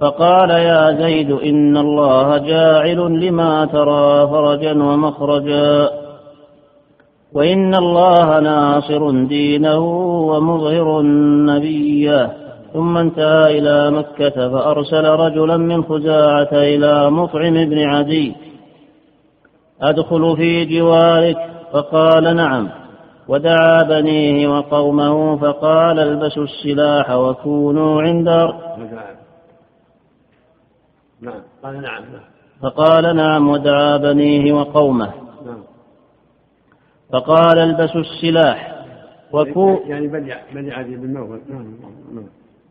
[0.00, 5.90] فقال يا زيد إن الله جاعل لما ترى فرجا ومخرجا.
[7.34, 9.78] وإن الله ناصر دينه
[10.28, 11.02] ومظهر
[11.46, 12.32] نبيه
[12.72, 18.34] ثم انتهى إلى مكة فأرسل رجلا من خزاعة إلى مطعم بن عدي.
[19.82, 21.36] أدخل في جوارك؟
[21.72, 22.81] فقال نعم.
[23.28, 28.28] ودعا بنيه وقومه فقال البسوا السلاح وكونوا عند
[31.20, 31.42] نعم.
[31.62, 32.04] قال نعم
[32.62, 35.10] فقال نعم ودعا بنيه وقومه.
[35.46, 35.62] نعم.
[37.12, 38.84] فقال البسوا السلاح
[39.32, 41.40] وكو يعني بني بني عدي بن نعم
[42.12, 42.26] نعم.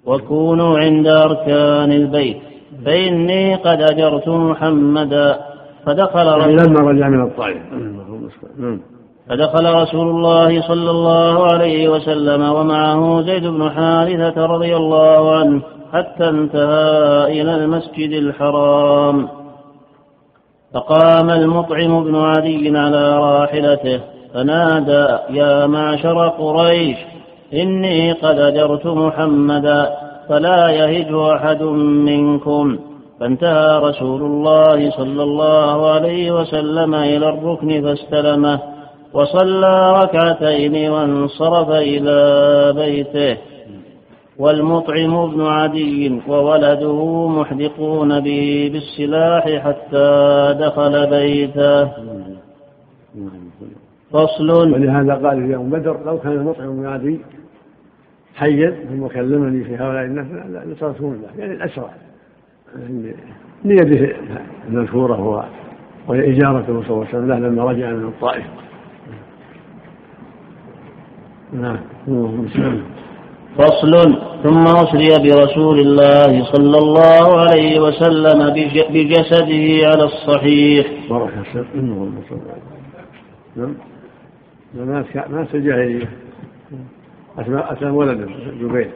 [0.06, 2.38] وكونوا عند أركان البيت.
[2.86, 5.40] فإني قد أجرت محمدا.
[5.86, 7.74] فدخل يعني رجل لما رجع من الطائف.
[8.58, 8.82] نعم.
[9.32, 15.62] فدخل رسول الله صلى الله عليه وسلم ومعه زيد بن حارثة رضي الله عنه
[15.94, 19.28] حتى انتهى إلى المسجد الحرام.
[20.74, 24.00] فقام المطعم بن عدي على راحلته
[24.34, 26.98] فنادى يا معشر قريش
[27.54, 29.90] إني قد أجرت محمدا
[30.30, 31.64] فلا يهج أحد
[32.10, 32.80] منكم.
[33.20, 38.81] فانتهى رسول الله صلى الله عليه وسلم إلى الركن فاستلمه.
[39.14, 43.38] وصلى ركعتين وانصرف إلى بيته.
[44.38, 50.10] والمطعم بن عدي وولده محدقون به بالسلاح حتى
[50.60, 51.92] دخل بيته.
[54.12, 54.50] فصل.
[54.50, 57.20] ولهذا قال في يوم بدر لو كان المطعم بن عدي
[58.36, 60.26] حيا ثم كلمني في هؤلاء الناس
[60.68, 61.90] لتركهم الله يعني الأسرع
[63.66, 64.16] نيته
[64.68, 65.22] المذكورة
[66.08, 68.46] وهي إجارة صلى الله عليه وسلم لما رجع من الطائف.
[71.54, 71.78] نعم.
[73.58, 73.92] فصل
[74.44, 78.54] ثم أسري برسول الله صلى الله عليه وسلم
[78.94, 80.88] بجسده على الصحيح.
[83.56, 83.74] نعم.
[85.30, 86.10] ما الجاهلية
[87.74, 88.28] أسلم ولده
[88.62, 88.92] جبير.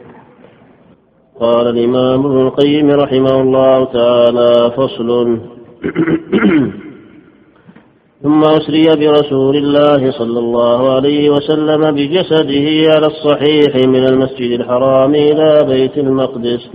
[1.40, 5.40] قال الإمام ابن القيم رحمه الله تعالى فصل.
[8.22, 15.58] ثم أسري برسول الله صلى الله عليه وسلم بجسده على الصحيح من المسجد الحرام إلى
[15.68, 16.68] بيت المقدس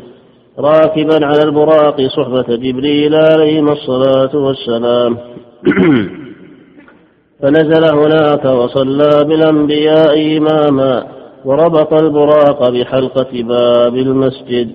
[0.60, 5.18] راكبا على البراق صحبة جبريل عليهما الصلاة والسلام.
[7.42, 11.08] فنزل هناك وصلى بالأنبياء إماما
[11.46, 14.72] وربط البراق بحلقة باب المسجد.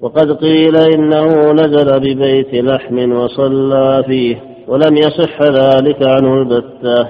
[0.00, 4.51] وقد قيل إنه نزل ببيت لحم وصلى فيه.
[4.68, 7.08] ولم يصح ذلك عنه البتة.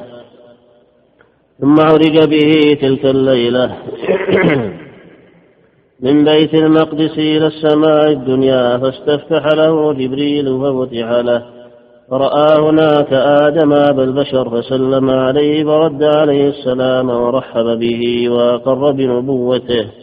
[1.60, 3.76] ثم عرج به تلك الليلة.
[6.02, 11.42] من بيت المقدس إلى السماء الدنيا فاستفتح له جبريل ففتح له.
[12.10, 20.01] فرأى هناك آدم أبا البشر فسلم عليه فرد عليه السلام ورحب به وأقر بنبوته.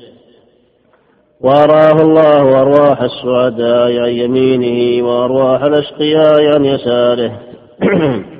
[1.42, 7.40] وأراه الله أرواح السعداء عن يمينه وأرواح الأشقياء عن يساره.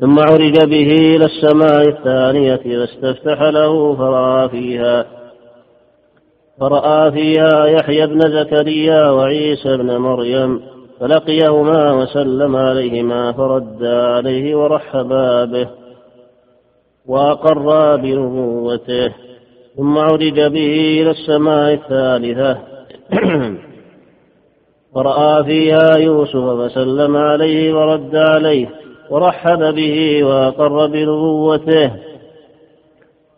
[0.00, 5.06] ثم عرج به إلى السماء الثانية فاستفتح له فرأى فيها
[6.60, 10.62] فرأى فيها يحيى بن زكريا وعيسى بن مريم
[11.00, 15.68] فلقيهما وسلم عليهما فرد عليه ورحبا به
[17.06, 19.29] وأقرا بنبوته.
[19.80, 22.58] ثم عرج به إلى السماء الثالثة.
[24.94, 28.70] فرأى فيها يوسف فسلم عليه ورد عليه
[29.10, 31.90] ورحب به وأقر بنبوته.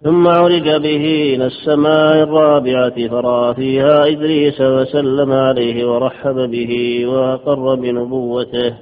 [0.05, 8.75] ثم عرج به إلى السماء الرابعة فرأى فيها إدريس وسلم عليه ورحب به وأقر بنبوته.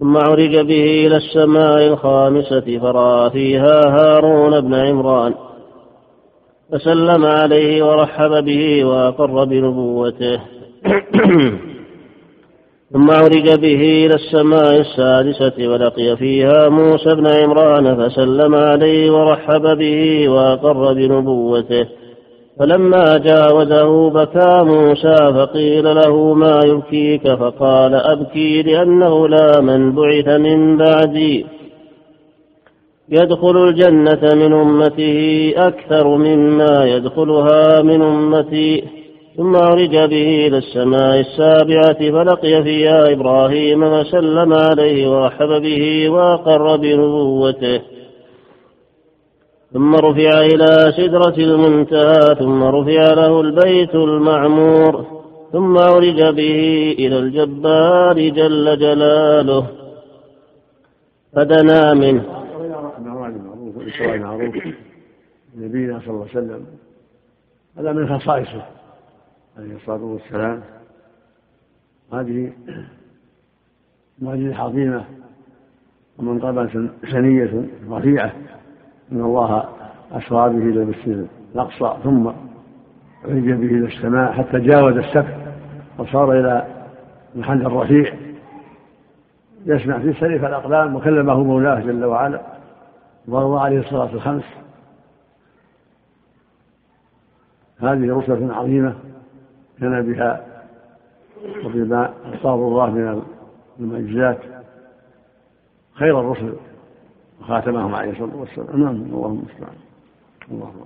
[0.00, 5.47] ثم عرج به إلى السماء الخامسة فرأى فيها هارون بن عمران
[6.72, 10.40] فسلم عليه ورحب به وأقر بنبوته.
[12.92, 20.28] ثم عرج به إلى السماء السادسة ولقي فيها موسى بن عمران فسلم عليه ورحب به
[20.28, 21.86] وأقر بنبوته.
[22.58, 30.76] فلما جاوزه بكى موسى فقيل له ما يبكيك؟ فقال أبكي لأنه لا من بعث من
[30.76, 31.46] بعدي.
[33.10, 38.84] يدخل الجنة من أمته أكثر مما يدخلها من أمتي
[39.36, 47.80] ثم عرج به إلى السماء السابعة فلقي فيها إبراهيم فسلم عليه ورحب به وأقر بنبوته.
[49.72, 55.04] ثم رفع إلى سدرة المنتهى ثم رفع له البيت المعمور
[55.52, 59.64] ثم عرج به إلى الجبار جل جلاله.
[61.36, 62.37] فدنا منه.
[64.18, 64.56] معروف
[65.56, 66.66] نبينا صلى الله عليه وسلم.
[67.78, 68.62] هذا من خصائصه
[69.58, 70.60] عليه الصلاة والسلام.
[72.12, 72.52] هذه
[74.18, 75.04] معجزة عظيمة
[76.18, 78.32] ومنقبة سنية رفيعة.
[79.12, 79.68] أن الله
[80.12, 82.26] أسرى به إلى المسجد الأقصى ثم
[83.24, 85.34] عرج به إلى السماء حتى جاوز السقف
[85.98, 86.66] وصار إلى
[87.34, 88.14] محل الرفيع.
[89.66, 92.57] يسمع فيه سلف الأقلام وكلمه مولاه جل وعلا.
[93.28, 94.44] وروى عليه الصلاة الخمس
[97.78, 98.94] هذه رسلة عظيمة
[99.80, 100.46] كان بها
[101.64, 103.22] وبما أعطاه الله من
[103.80, 104.38] المعجزات.
[105.94, 106.54] خير الرسل
[107.40, 108.80] وخاتمهم عليه الصلاة والسلام.
[108.80, 109.76] نعم اللهم المستعان.
[110.50, 110.84] اللهم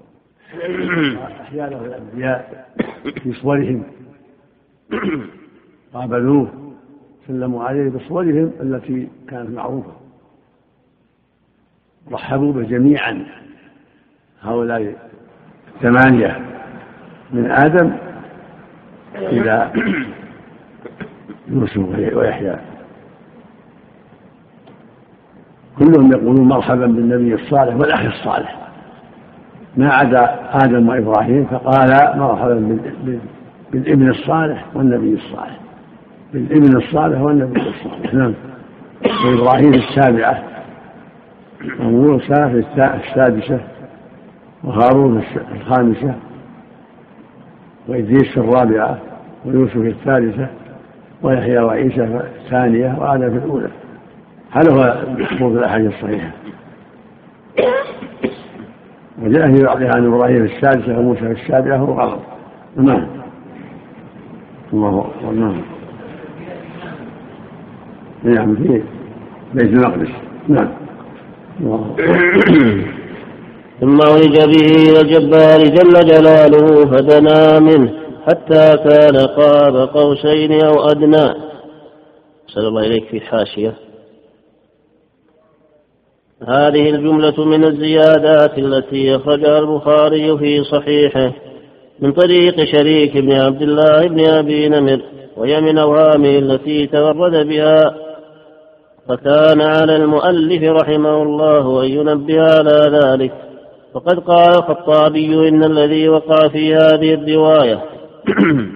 [1.40, 2.68] أحيا له الأنبياء
[3.22, 3.82] في صورهم.
[5.94, 6.48] قابلوه
[7.26, 10.01] سلموا عليه بصورهم التي كانت معروفة.
[12.10, 13.24] رحبوا به جميعا.
[14.42, 14.94] هؤلاء
[15.74, 16.40] الثمانية
[17.32, 17.92] من آدم
[19.14, 19.70] إلى
[21.48, 21.76] يوسف
[22.16, 22.56] ويحيى.
[25.78, 28.58] كلهم يقولون مرحبا بالنبي الصالح والأخ الصالح.
[29.76, 32.78] ما عدا آدم وإبراهيم فقال مرحبا
[33.72, 35.60] بالابن الصالح والنبي الصالح.
[36.32, 38.14] بالابن الصالح والنبي الصالح.
[38.14, 38.34] نعم.
[39.26, 40.51] وإبراهيم السابعة.
[41.80, 43.60] وموسى في السادسة
[44.64, 45.22] وهارون
[45.54, 46.14] الخامسة
[47.88, 48.98] وإدريس في الرابعة
[49.44, 50.46] ويوسف في الثالثة
[51.22, 53.68] ويحيى وعيسى في الثانية وآدم في الأولى.
[54.50, 56.30] هذا هو المحفوظ في الأحاديث الصحيحة
[59.22, 62.20] وجاء في بعضها عن إبراهيم في السادسة وموسى في السابعة وهو غلط.
[62.76, 63.06] نعم.
[64.72, 65.32] الله أكبر.
[65.32, 65.60] نعم.
[68.24, 68.82] نعم في
[69.54, 70.10] بيت المقدس.
[70.48, 70.68] نعم.
[73.80, 77.92] ثم عرج به إلى الجبار جل جلاله فدنا منه
[78.26, 81.34] حتى كان قاب قوسين أو أدنى.
[82.48, 83.74] صلى الله إليك في حاشية
[86.48, 91.32] هذه الجملة من الزيادات التي أخرجها البخاري في صحيحه
[92.00, 95.00] من طريق شريك بن عبد الله بن أبي نمر
[95.36, 97.94] وهي من أوهامه التي تفرد بها
[99.08, 103.32] فكان على المؤلف رحمه الله أن ينبه على ذلك.
[103.94, 107.82] وقد قال الخطابي إن الذي وقع في هذه الرواية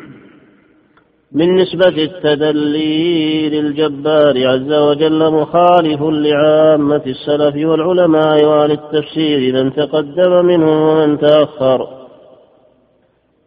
[1.32, 10.80] من نسبة التدلي للجبار عز وجل مخالف لعامة السلف والعلماء وأهل التفسير من تقدم منهم
[10.80, 11.88] ومن تأخر.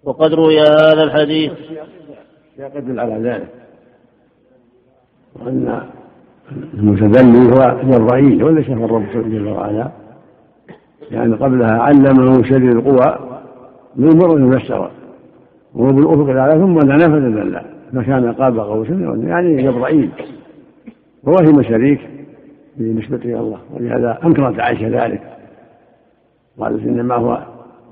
[0.03, 1.51] وقد روي هذا الحديث
[2.57, 3.49] يدل على ذلك.
[5.35, 5.89] وأن
[6.73, 9.91] المتدلي هو جبرائيل وليس هو الرب جل وعلا.
[11.11, 13.39] يعني قبلها علمه شديد القوى
[13.95, 14.91] من مر المسرى
[15.73, 20.09] وهو بالأفق الأعلى ثم دنا فتدلى فكان قاب قوسين يعني جبرائيل
[21.23, 21.99] ووهم شريك
[22.77, 25.21] بالنسبة إلى الله ولهذا أنكرت عائشة ذلك.
[26.59, 27.43] قالت إنما هو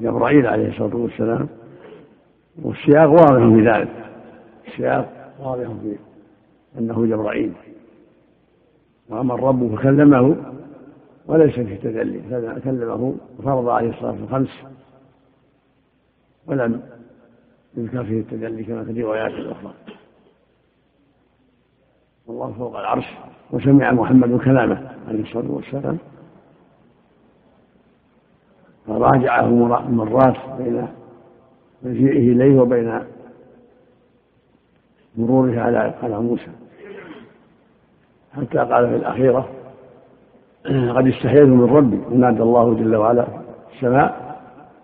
[0.02, 1.48] جبرائيل عليه الصلاة والسلام.
[2.64, 3.90] والسياق واضح في ذلك.
[4.68, 5.10] السياق
[5.44, 5.96] واضح في
[6.80, 7.52] أنه جبرائيل
[9.10, 10.36] وأما الرب فكلمه
[11.26, 12.22] وليس في تدلي
[12.64, 14.50] كلمه وفرض عليه الصلاة الخمس
[16.48, 16.82] ولم
[17.78, 19.74] يذكر فيه التدلي كما في الروايات الأخرى.
[22.28, 23.06] والله فوق العرش
[23.52, 25.98] وسمع محمد كلامه عليه الصلاة والسلام.
[28.88, 29.48] فراجعه
[29.90, 30.88] مرات بين
[31.84, 33.02] مجيئه إليه وبين
[35.18, 36.52] مروره على على موسى.
[38.38, 39.47] حتى قال في الأخيرة
[40.68, 43.27] قد استحييت من ربي ونادى الله جل وعلا
[43.76, 44.27] السماء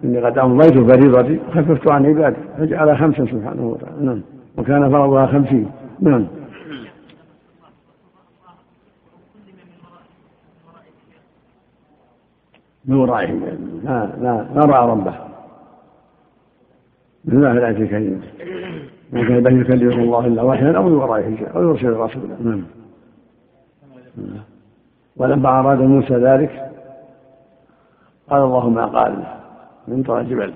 [0.04, 4.06] إني قد أمضيت فريضتي خففت عن عبادي فجعل خمسا سبحانه وتعالى.
[4.06, 4.22] نعم.
[4.58, 5.72] وكان فرضها خمسين.
[6.00, 6.28] نعم.
[12.86, 13.32] من ورائه.
[13.84, 15.14] لا لا لا رأى ربه.
[17.26, 18.22] مثل ما في الآية الكريمة
[19.14, 22.36] ما كان بين يكلمه الله إلا واحدا أو من ورائه أو يرسل رسولا.
[22.44, 22.64] نعم.
[25.18, 26.72] ولما أراد موسى ذلك
[28.30, 29.24] قال الله ما قال
[29.88, 30.54] من طرى الجبل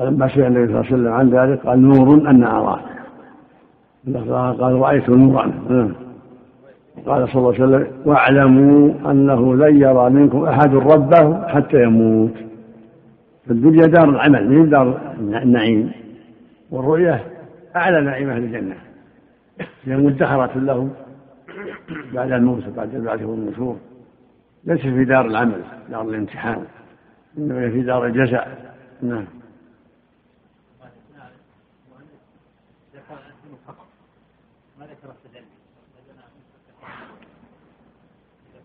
[0.00, 2.80] ولما سئل النبي صلى الله عليه وسلم عن ذلك قال نور أن أراه.
[4.60, 5.46] قال رأيت نورا.
[5.68, 5.92] نعم.
[7.06, 12.34] قال صلى الله عليه وسلم واعلموا أنه لن يرى منكم أحد ربه حتى يموت.
[13.46, 15.92] فالدنيا دار العمل من دار النعيم.
[16.70, 17.24] والرؤية
[17.76, 18.74] أعلى نعيم أهل الجنة.
[19.84, 20.90] هي مدخرة لهم.
[22.12, 23.78] بعد الموت بعد البعث والنشور
[24.64, 26.64] ليس في دار العمل دار الامتحان
[27.38, 28.74] إنما في دار الجزاء.
[29.02, 29.26] نعم.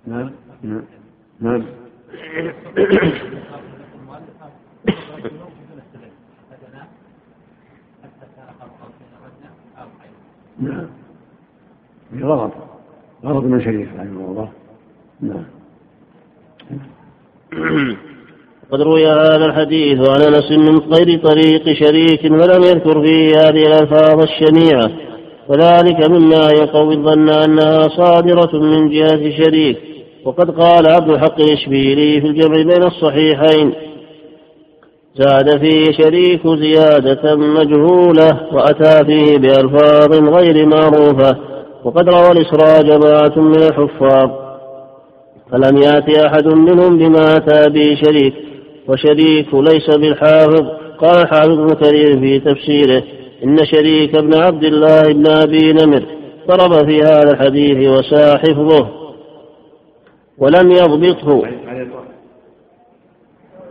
[0.08, 0.32] نعم.
[0.64, 0.84] نعم.
[1.40, 1.66] نعم.
[10.60, 10.90] نعم
[13.46, 14.50] من شريف رحمه الله.
[15.22, 15.46] نعم.
[18.72, 24.22] قد روي هذا الحديث عن أنس من غير طريق شريك ولم يذكر فيه هذه الألفاظ
[24.22, 24.92] الشنيعة.
[25.48, 29.78] وذلك مما يقوي الظن أنها صادرة من جهة شريك.
[30.26, 33.74] وقد قال عبد الحق الإشبيلي في الجمع بين الصحيحين
[35.16, 41.55] زاد فيه شريك زيادة مجهولة وأتى فيه بألفاظ غير معروفة.
[41.86, 44.30] وقد روى الإسراء جماعة من الحفاظ
[45.52, 48.34] فلم يأتي أحد منهم بما أتى به شريك
[48.88, 50.66] وشريك ليس بالحافظ
[50.98, 53.04] قال الحافظ ابن كثير في تفسيره
[53.44, 56.06] إن شريك ابن عبد الله بن أبي نمر
[56.48, 58.88] ضرب في هذا الحديث وساء حفظه
[60.38, 61.44] ولم يضبطه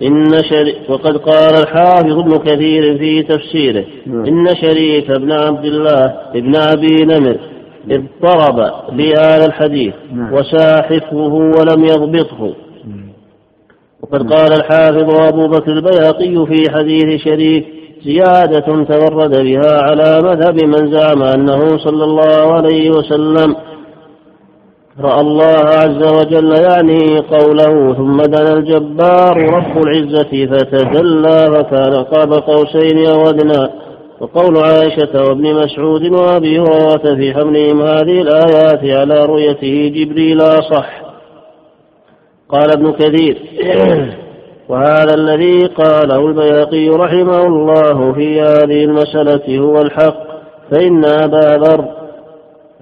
[0.02, 4.24] إن شريك وقد قال الحافظ ابن كثير في تفسيره نعم.
[4.24, 6.04] إن شريك ابن عبد الله
[6.34, 7.53] ابن أبي نمر
[7.90, 10.32] اضطرب بهذا الحديث نعم.
[10.32, 12.54] وساحفه ولم يضبطه
[14.02, 17.66] وقد قال الحافظ أبو بكر البياقي في حديث شريك
[18.04, 23.56] زيادة تورد بها على مذهب من زعم أنه صلى الله عليه وسلم
[25.00, 33.06] رأى الله عز وجل يعني قوله ثم دنا الجبار رب العزة فتدلى فكان قاب قوسين
[33.06, 33.83] أو أدنى
[34.20, 41.02] وقول عائشة وابن مسعود وأبي هريرة في حملهم هذه الآيات على رؤيته جبريل أصح.
[42.48, 43.38] قال ابن كثير
[44.68, 50.16] وهذا الذي قاله البياقي رحمه الله في هذه المسألة هو الحق
[50.70, 51.84] فإن أبا ذر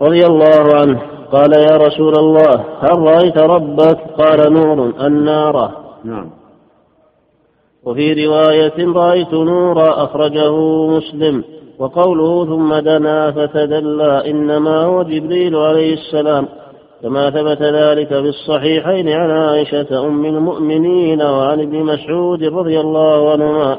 [0.03, 1.03] رضي الله عنه
[1.33, 5.71] قال يا رسول الله هل رأيت ربك؟ قال نور النار.
[6.05, 6.42] نعم.
[7.85, 10.57] وفي رواية رأيت نورا أخرجه
[10.87, 11.45] مسلم
[11.79, 16.49] وقوله ثم دنا فتدلى إنما هو جبريل عليه السلام
[17.03, 23.79] كما ثبت ذلك في الصحيحين عن عائشة أم المؤمنين وعن ابن مسعود رضي الله عنهما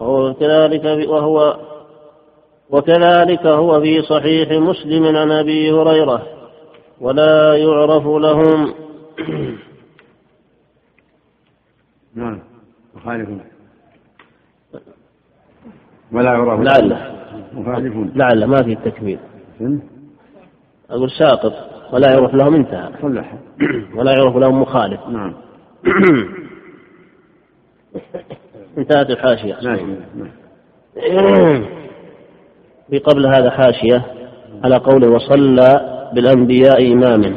[0.00, 1.56] وهو كذلك وهو
[2.70, 6.22] وكذلك هو في صحيح مسلم عن أبي هريرة
[7.00, 8.74] ولا يعرف لهم
[12.14, 12.49] نعم.
[12.94, 13.28] مخالف
[16.12, 17.14] ولا يعرف لعله.
[17.52, 18.12] مخالفون.
[18.14, 19.18] لعله ما في التكميل
[20.90, 21.52] أقول ساقط
[21.92, 22.90] ولا يعرف لهم انتهى.
[23.02, 23.34] صلح.
[23.94, 25.00] ولا يعرف لهم مخالف.
[25.08, 25.34] نعم.
[28.78, 29.58] انتهت الحاشية.
[29.62, 30.30] نعم نعم.
[32.90, 34.04] في قبل هذا حاشية
[34.64, 37.34] على قوله وصلى بالأنبياء إماما.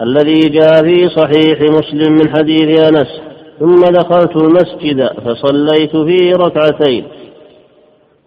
[0.00, 3.23] الذي جاء في صحيح مسلم من حديث أنس.
[3.58, 7.04] ثم دخلت المسجد فصليت فيه ركعتين.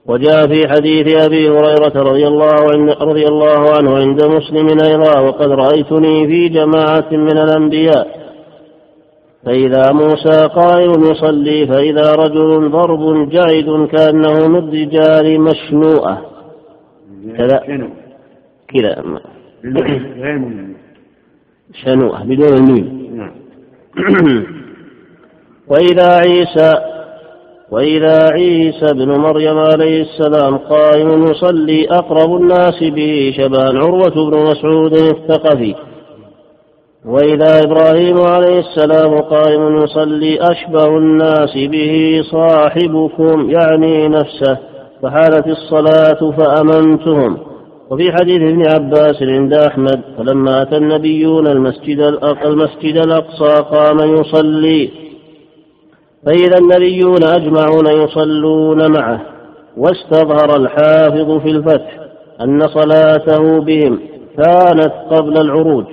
[0.05, 5.51] وجاء في حديث أبي هريرة رضي الله, عنه رضي الله عنه عند مسلم أيضا وقد
[5.51, 8.27] رأيتني في جماعة من الأنبياء.
[9.45, 16.21] فإذا موسى قائم يصلي فإذا رجل ضرب جعد كأنه من الرجال مشنوءة.
[17.37, 17.63] كذا.
[18.67, 19.03] كذا.
[21.73, 22.97] شنوءة بدون الميم
[25.69, 26.73] وإذا عيسى
[27.71, 34.93] وإذا عيسى ابن مريم عليه السلام قائم يصلي أقرب الناس به شبان عروة بن مسعود
[34.93, 35.75] الثقفي.
[37.05, 44.57] وإذا إبراهيم عليه السلام قائم يصلي أشبه الناس به صاحبكم يعني نفسه
[45.03, 47.37] فحالت الصلاة فأمنتهم.
[47.89, 55.06] وفي حديث ابن عباس عند أحمد فلما أتى النبيون المسجد الأقصى قام يصلي.
[56.27, 59.21] فإذا النبيون أجمعون يصلون معه
[59.77, 61.99] واستظهر الحافظ في الفتح
[62.41, 63.99] أن صلاته بهم
[64.37, 65.85] كانت قبل العروج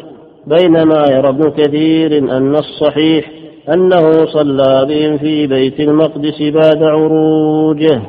[0.46, 3.30] بينما يرى ابن كثير أن الصحيح
[3.74, 8.02] أنه صلى بهم في بيت المقدس بعد عروجه.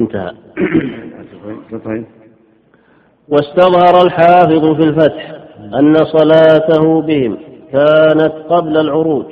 [0.00, 0.32] انتهى.
[3.28, 5.34] واستظهر الحافظ في الفتح
[5.78, 7.36] أن صلاته بهم
[7.72, 9.24] كانت قبل العروج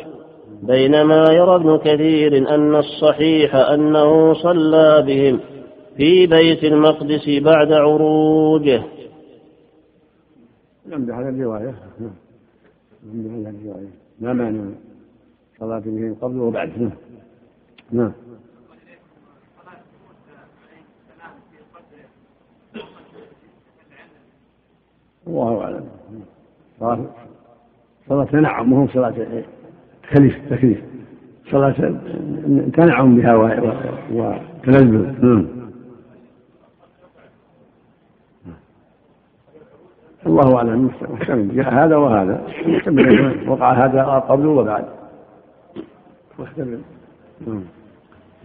[0.62, 5.41] بينما يرى ابن كثير أن الصحيح أنه صلى بهم
[5.97, 8.83] في بيت المقدس بعد عروجه.
[10.87, 11.74] نعم بهذا الرواية.
[12.01, 12.15] نعم.
[13.03, 13.89] بهذا الرواية.
[14.20, 14.65] لا مانع
[15.61, 16.93] صلاة بهم قبل وبعد؟ نعم.
[17.93, 18.12] نعم.
[25.27, 25.61] الله
[26.83, 27.09] أعلم.
[28.09, 29.45] صلاة تنعم وهم صلاة
[30.11, 30.78] تكليف تكليف.
[31.51, 31.74] صلاة
[32.77, 33.35] تنعم بها
[34.12, 35.47] وتنزل نعم.
[40.27, 40.91] الله أعلم.
[41.09, 42.41] محتمل هذا وهذا.
[43.49, 44.85] وقع هذا قبل وبعد.
[46.39, 46.81] محتمل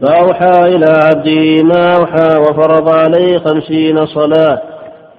[0.01, 4.70] فأوحى إلى عبده ما أوحى وفرض عليه خمسين صلاة.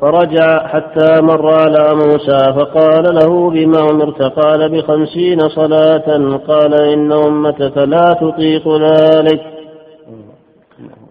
[0.02, 6.38] فرجع حتى مر على موسى فقال له بما أمرت؟ قال بخمسين صلاة.
[6.48, 9.40] قال إن أمتك لا تطيق ذلك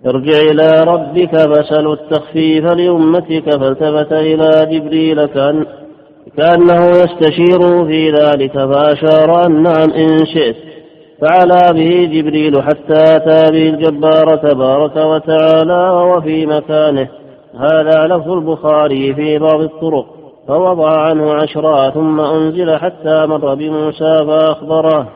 [0.08, 5.66] ارجع إلى ربك فاسأل التخفيف لأمتك فالتفت إلى جبريل كأن
[6.38, 10.56] كأنه يستشير في ذلك فأشار أن نعم إن شئت.
[11.22, 17.21] فعلى به جبريل حتى أتى به الجبار تبارك وتعالى وهو في مكانه.
[17.60, 20.06] هذا لفظ البخاري في بعض الطرق
[20.48, 25.08] فوضع عنه عشرا ثم أنزل حتى مر بموسى فأخبره.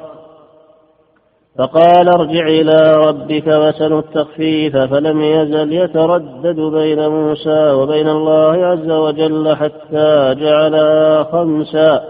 [1.59, 9.55] فقال ارجع إلى ربك وسل التخفيف فلم يزل يتردد بين موسى وبين الله عز وجل
[9.55, 12.03] حتى جعلها خمسا.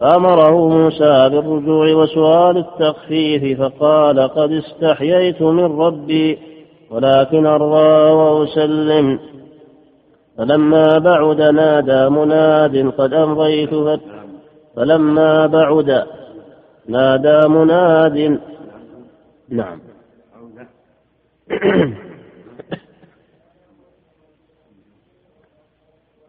[0.00, 6.38] فأمره موسى بالرجوع وسؤال التخفيف فقال قد استحييت من ربي
[6.90, 9.18] ولكن أرضى وأسلم.
[10.40, 13.70] فلما بعد نادى مناد قد أمضيت
[14.76, 16.06] فلما بعد
[16.88, 18.40] نادى مناد
[19.48, 19.80] نعم.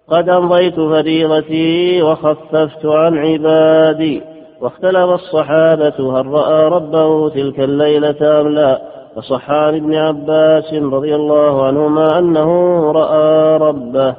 [0.07, 4.21] قد أمضيت فريضتي وخففت عن عبادي
[4.61, 11.65] واختلف الصحابة هل رأى ربه تلك الليلة أم لا؟ فصح عن ابن عباس رضي الله
[11.65, 14.15] عنهما أنه رأى ربه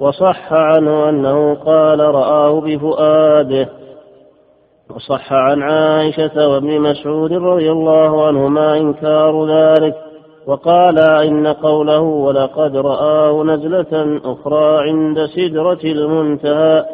[0.00, 3.68] وصح عنه أنه قال رآه بفؤاده.
[4.90, 9.94] وصح عن عائشة وابن مسعود رضي الله عنهما إنكار ذلك
[10.46, 16.84] وقال إن قوله ولقد رآه نزلة أخرى عند سدرة المنتهى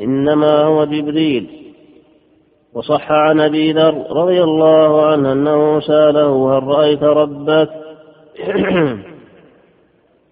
[0.00, 1.69] إنما هو جبريل.
[2.74, 7.68] وصح عن أبي ذر رضي الله عنه أنه سأله هل رأيت ربك؟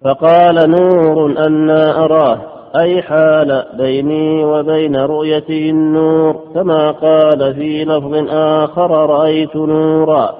[0.04, 2.40] فقال نور أنا أراه
[2.76, 10.34] أي حال بيني وبين رؤيته النور كما قال في لفظ آخر رأيت نورا.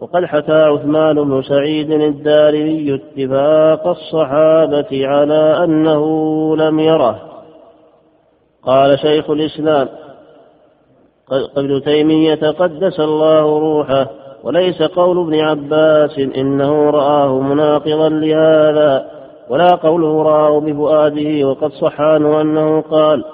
[0.00, 6.06] وقد حكى عثمان بن سعيد الدارمي اتفاق الصحابة على أنه
[6.56, 7.18] لم يره.
[8.62, 9.88] قال شيخ الإسلام
[11.32, 14.06] ابن تيمية قدس الله روحه
[14.44, 19.06] وليس قول ابن عباس إنه رآه مناقضا لهذا
[19.50, 23.24] ولا قوله رآه بفؤاده وقد صح عنه أنه قال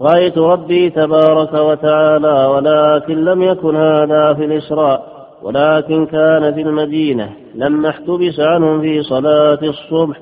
[0.00, 7.88] رأيت ربي تبارك وتعالى ولكن لم يكن هذا في الإسراء ولكن كان في المدينة لما
[7.88, 10.16] أحتبس عنهم في صلاة الصبح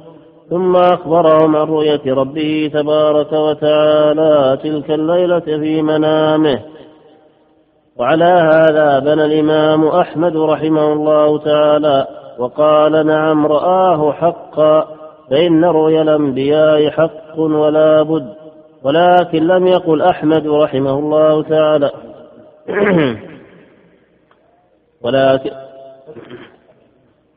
[0.50, 6.62] ثم أخبرهم عن رؤية ربه تبارك وتعالى تلك الليلة في منامه.
[7.96, 12.06] وعلى هذا بنى الإمام أحمد رحمه الله تعالى
[12.38, 14.88] وقال نعم رآه حقا
[15.30, 18.34] فإن رؤيا الأنبياء حق ولا بد.
[18.84, 21.90] ولكن لم يقل أحمد رحمه الله تعالى.
[25.04, 25.50] ولكن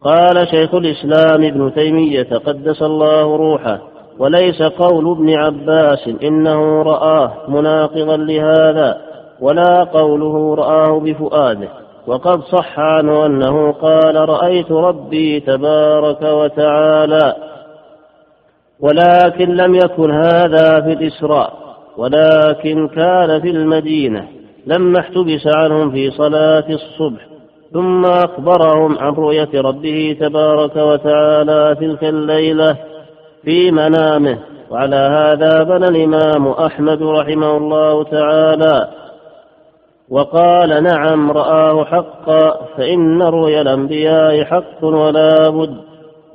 [0.06, 3.80] قال شيخ الإسلام ابن تيمية قدس الله روحه
[4.20, 9.02] وليس قول ابن عباس إنه رآه مناقضا لهذا
[9.40, 11.70] ولا قوله رآه بفؤاده.
[12.08, 17.36] وقد صح عنه أنه قال رأيت ربي تبارك وتعالى
[18.80, 21.54] ولكن لم يكن هذا في الإسراء
[21.98, 24.28] ولكن كان في المدينة
[24.68, 27.35] لما احتبس عنهم في صلاة الصبح.
[27.76, 32.78] ثم أخبرهم عن رؤية ربه تبارك وتعالى تلك الليلة
[33.44, 34.40] في منامه.
[34.72, 38.88] وعلى هذا بنى الإمام أحمد رحمه الله تعالى.
[40.10, 45.78] وقال نعم رآه حقا فإن رؤيا الأنبياء حق ولا بد.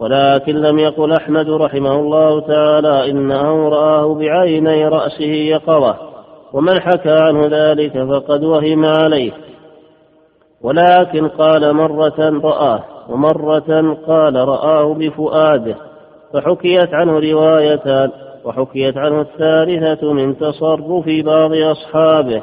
[0.01, 5.97] ولكن لم يقل أحمد رحمه الله تعالى إنه رآه بعيني رأسه يقظة.
[6.53, 9.50] ومن حكى عنه ذلك فقد وهم عليه.
[10.63, 15.77] ولكن قال مرة رآه ومرة قال رآه بفؤاده
[16.33, 18.11] فحكيت عنه روايتان
[18.45, 22.43] وحكيت عنه الثالثة من تصرف بعض أصحابه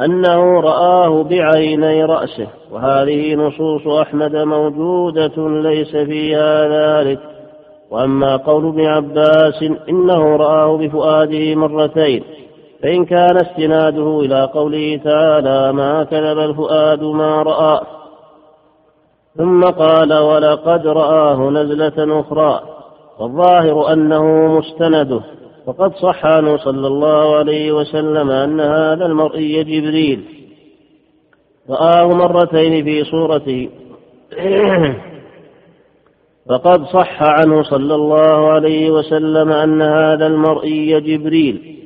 [0.00, 7.18] أنه رآه بعيني رأسه وهذه نصوص أحمد موجودة ليس فيها ذلك
[7.90, 12.24] وأما قول ابن عباس إنه رآه بفؤاده مرتين
[12.82, 17.80] فإن كان استناده إلى قوله تعالى ما كذب الفؤاد ما رأى.
[19.36, 22.60] ثم قال ولقد رآه نزلة أخرى
[23.18, 25.20] والظاهر أنه مستنده.
[25.66, 30.24] وقد صح عنه صلى الله عليه وسلم أن هذا المرئي جبريل.
[31.70, 33.68] رآه مرتين في صورته
[36.48, 41.76] فقد صح عنه صلى الله عليه وسلم أن هذا المرئي جبريل.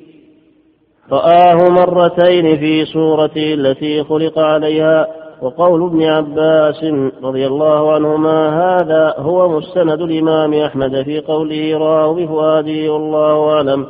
[1.13, 5.07] رآه مرتين في صورته التي خلق عليها
[5.43, 6.85] وقول ابن عباس
[7.23, 13.87] رضي الله عنهما هذا هو مستند الإمام أحمد في قوله راه بفؤاده والله أعلم.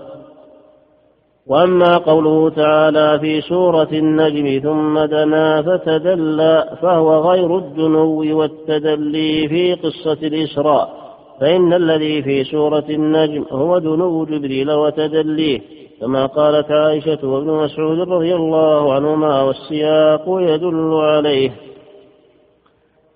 [1.46, 10.26] وأما قوله تعالى في سورة النجم ثم دنا فتدلى فهو غير الدنو والتدلي في قصة
[10.26, 10.88] الإسراء
[11.40, 15.79] فإن الذي في سورة النجم هو دنو جبريل وتدليه.
[16.00, 21.50] كما قالت عائشة وابن مسعود رضي الله عنهما والسياق يدل عليه.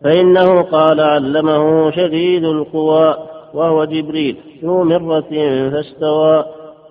[0.04, 3.16] فإنه قال علمه شديد القوى
[3.54, 5.30] وهو جبريل ذو مرة
[5.70, 6.44] فاستوى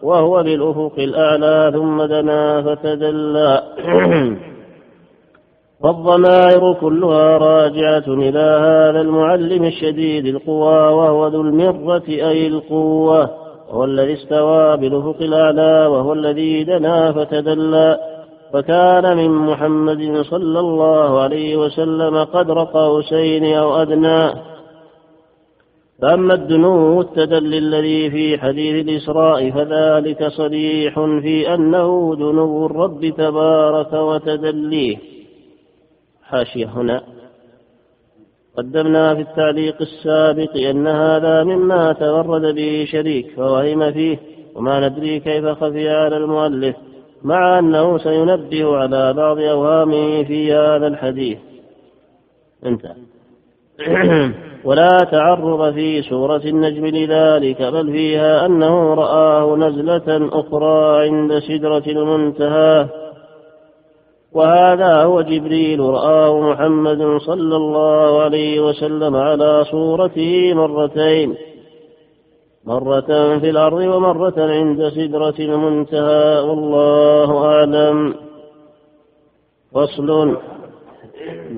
[0.03, 3.63] وهو بالأفق الأعلى ثم دنا فتدلى.
[5.83, 13.42] والضمائر كلها راجعة إلى هذا المعلم الشديد القوى وهو ذو المرة أي القوة.
[13.73, 17.99] وهو الذي استوى بالأفق الأعلى وهو الذي دنا فتدلى
[18.53, 24.33] فكان من محمد صلى الله عليه وسلم قدر قوسين أو أدنى.
[26.01, 34.97] فأما الدنو التدلي الذي في حديث الإسراء فذلك صريح في أنه دنو الرب تبارك وتدليه.
[36.23, 37.03] حاشية هنا.
[38.57, 44.19] قدمنا في التعليق السابق أن هذا مما تورد به شريك فوهم فيه
[44.55, 46.75] وما ندري كيف خفي على المؤلف
[47.23, 51.37] مع أنه سينبه على بعض أوهامه في هذا الحديث.
[52.65, 52.95] انتهى
[54.67, 62.87] ولا تعرض في سورة النجم لذلك بل فيها أنه رآه نزلة أخرى عند سدرة المنتهى.
[64.33, 71.35] وهذا هو جبريل رآه محمد صلى الله عليه وسلم على صورته مرتين
[72.65, 78.13] مرة في الأرض ومرة عند سدرة المنتهى والله أعلم.
[79.73, 80.37] فصل.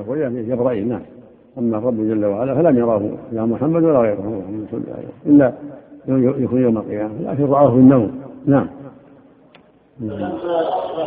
[0.09, 1.01] يعني جبرائيل نعم.
[1.57, 4.43] أما الرب جل وعلا فلم يراه يا محمد ولا غيره.
[5.25, 5.53] إلا
[6.43, 8.21] يكون يوم القيامة لكن رآه في النوم.
[8.45, 8.67] نعم.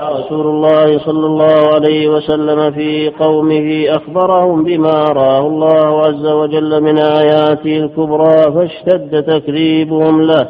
[0.03, 6.99] رسول الله صلى الله عليه وسلم في قومه أخبرهم بما راه الله عز وجل من
[6.99, 10.49] آياته الكبرى فاشتد تكذيبهم له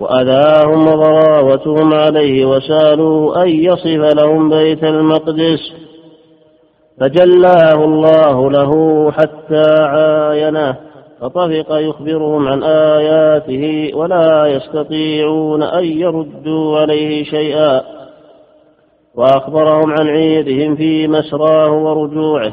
[0.00, 5.72] وأذاهم وضراوتهم عليه وسألوا أن يصف لهم بيت المقدس.
[7.00, 8.72] فجلاه الله له
[9.12, 10.85] حتى عاينه
[11.20, 17.96] فطفق يخبرهم عن آياته ولا يستطيعون أن يردوا عليه شيئا.
[19.16, 22.52] وأخبرهم عن عيدهم في مسراه ورجوعه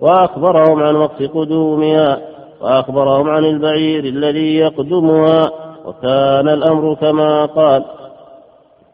[0.00, 2.18] وأخبرهم عن وقت قدومها
[2.60, 5.50] وأخبرهم عن البعير الذي يقدمها
[5.86, 7.84] وكان الأمر كما قال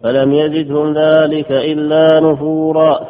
[0.03, 3.01] فلم يزدهم ذلك إلا نفورا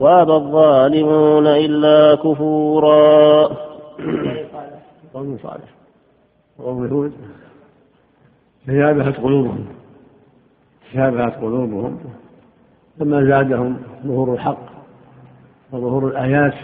[0.00, 3.48] وأبى الظالمون إلا كفورا.
[5.18, 5.70] قوم صالح.
[6.58, 7.12] وقوم هود.
[8.66, 9.66] تشابهت قلوبهم.
[10.90, 11.98] تشابهت قلوبهم.
[12.98, 13.76] لما زادهم
[14.06, 14.68] ظهور الحق
[15.72, 16.54] وظهور الآيات.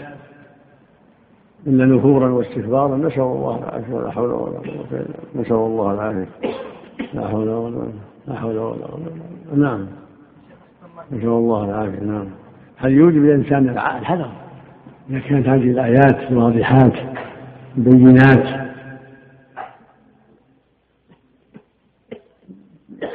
[1.67, 6.27] إلا نفورا واستكبارا نسأل الله العافية لا حول ولا قوة إلا نسأل الله العافية.
[7.13, 7.87] لا حول ولا
[8.27, 9.01] لا حول ولا قوة
[9.55, 9.87] نعم.
[11.11, 11.99] نسأل الله العافية.
[11.99, 12.27] نعم.
[12.77, 14.31] هل يوجب الإنسان الحذر
[15.09, 16.93] إذا كانت هذه الآيات واضحات
[17.77, 18.65] بينات.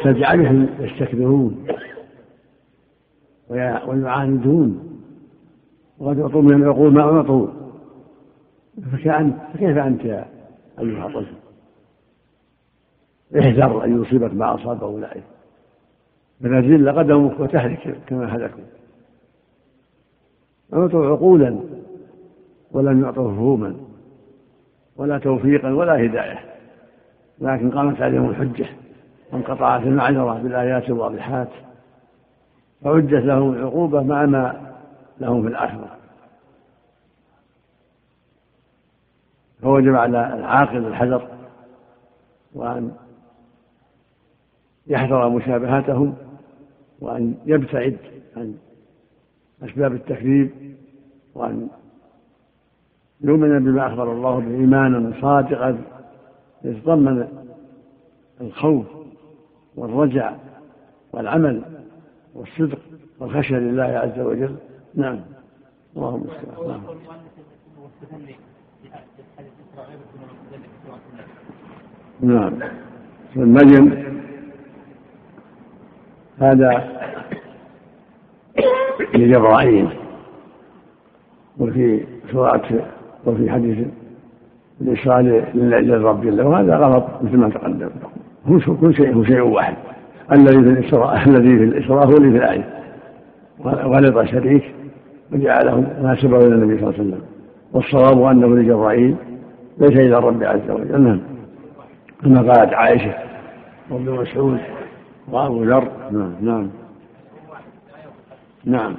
[0.05, 1.67] تجعلهم يستكبرون
[3.49, 5.01] ويعاندون.
[5.99, 7.47] وقد يعطوا من العقول ما أعطوا.
[8.93, 10.27] فكيف أنت يا
[10.79, 11.35] أيها الطفل
[13.39, 15.23] احذر أن يصيبك ما أصاب أولئك.
[16.41, 18.65] فنزل قدمك وتهلك كما هلكوا.
[20.75, 21.61] أعطوا عقولا
[22.73, 23.77] ولم يعطوا فهوما
[24.97, 26.39] ولا توفيقا ولا هداية.
[27.41, 28.67] لكن قامت عليهم الحجة
[29.33, 31.49] وانقطعت المعذرة بالآيات الواضحات
[32.85, 34.73] فعدت لهم العقوبة مع ما
[35.21, 35.97] لهم في الآخرة.
[39.63, 41.29] فوجب على العاقل الحذر
[42.55, 42.93] وأن
[44.87, 46.15] يحذر مشابهاتهم
[47.01, 47.97] وأن يبتعد
[48.37, 48.55] عن
[49.63, 50.51] أسباب التكذيب
[51.35, 51.69] وأن
[53.23, 55.79] يؤمن بما أخبر الله به إيمانا صادقا
[56.65, 57.29] يتضمن
[58.41, 58.87] الخوف
[59.77, 60.33] والرجع
[61.13, 61.63] والعمل
[62.35, 62.79] والصدق
[63.21, 64.57] والخشية لله عز وجل.
[64.95, 65.21] نعم.
[65.97, 66.27] اللهم
[66.67, 66.81] نعم
[72.21, 72.71] نعم.
[73.37, 74.11] المجن.
[76.39, 77.01] هذا
[79.15, 79.89] لجبرائيل
[81.59, 83.87] وفي سورة وفي حديث
[84.81, 85.21] الإسراء
[85.55, 87.91] للرب جل وهذا غلط مثل ما تقدم.
[88.47, 89.75] هو كل شيء هو شيء واحد.
[90.33, 92.83] الذي في الإسراء الذي في الإسراء هو الذي في الآية.
[93.65, 94.75] غلط شريك
[95.33, 97.23] وجعله ناسبه إلى النبي صلى الله عليه وسلم.
[97.73, 99.17] والصواب أنه لجبرائيل
[99.79, 101.03] ليس إلى الرب عز وجل.
[101.03, 101.21] نعم.
[102.23, 103.15] كما قالت عائشة
[103.91, 104.59] وابن مسعود
[105.29, 105.89] وأبو ذر.
[106.11, 106.33] نعم.
[106.41, 106.69] نعم.
[108.65, 108.95] نعم.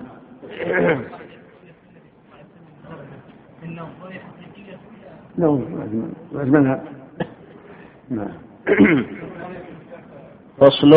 [5.42, 6.80] نعم
[8.10, 8.32] نعم.
[10.58, 10.92] فصل.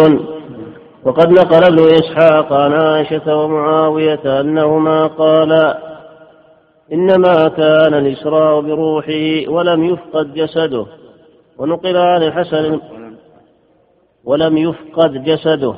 [1.04, 5.78] وقد نقل ابن إسحاق عن عائشة ومعاوية أنهما قالا
[6.92, 10.86] إنما كان الإسراء بروحه ولم يفقد جسده.
[11.58, 12.80] ونقل عن الحسن
[14.24, 15.74] ولم يفقد جسده.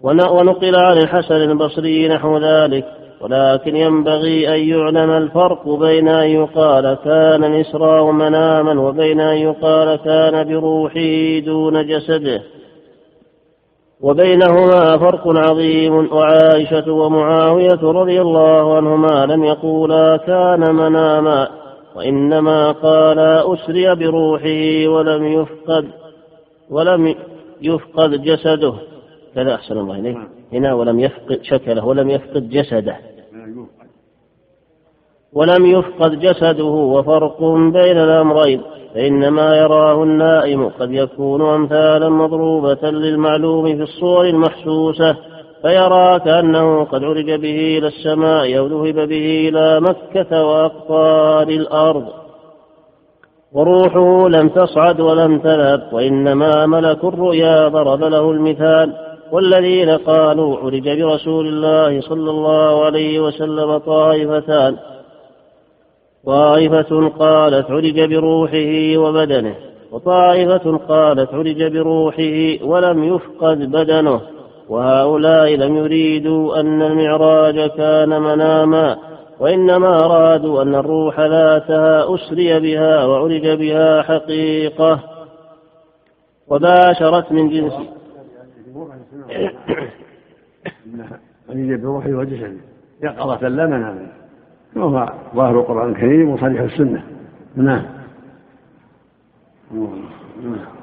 [0.00, 2.97] ونقل عن الحسن البصري نحو ذلك.
[3.20, 10.48] ولكن ينبغي أن يعلم الفرق بين أن يقال كان الإسراء مناما وبين أن يقال كان
[10.48, 12.42] بروحه دون جسده.
[14.00, 21.48] وبينهما فرق عظيم وعائشة ومعاوية رضي الله عنهما لم يقولا كان مناما
[21.96, 25.88] وإنما قالا أسري بروحه ولم يفقد
[26.70, 27.14] ولم
[27.62, 28.72] يفقد جسده.
[29.34, 30.18] كذا أحسن الله إليك.
[30.52, 32.96] هنا ولم يفقد شكله ولم يفقد جسده.
[35.32, 38.62] ولم يفقد جسده وفرق بين الأمرين
[38.94, 45.16] فإنما يراه النائم قد يكون أمثالا مضروبة للمعلوم في الصور المحسوسة
[45.62, 52.04] فيرى كأنه قد عرج به إلى السماء أو ذهب به إلى مكة وأقطار الأرض.
[53.52, 58.94] وروحه لم تصعد ولم تذهب وإنما ملك الرؤيا ضرب له المثال
[59.32, 64.76] والذين قالوا عرج برسول الله صلى الله عليه وسلم طائفتان.
[66.28, 69.54] طائفة قالت عرج بروحه وبدنه
[69.92, 74.20] وطائفة قالت عرج بروحه ولم يفقد بدنه
[74.68, 78.98] وهؤلاء لم يريدوا أن المعراج كان مناما
[79.40, 85.00] وإنما أرادوا أن الروح ذاتها أسري بها وعرج بها حقيقة.
[86.48, 87.72] وباشرت من جنس
[91.50, 92.60] عرج بروحه وجسده
[93.02, 94.27] يقظة لا مناما.
[94.76, 97.02] وهو ظاهر القرآن الكريم وصريح السنة.
[97.56, 97.82] نعم.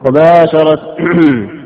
[0.08, 0.80] وباشرت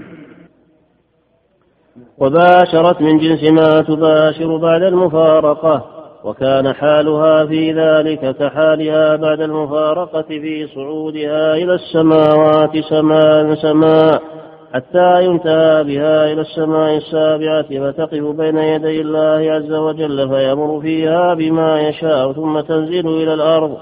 [2.22, 5.86] وباشرت من جنس ما تباشر بعد المفارقة
[6.24, 14.22] وكان حالها في ذلك كحالها بعد المفارقة في صعودها إلى السماوات سماء سماء.
[14.74, 21.82] حتى ينتهى بها إلى السماء السابعة فتقف بين يدي الله عز وجل فيأمر فيها بما
[21.82, 23.78] يشاء ثم تنزل إلى الأرض.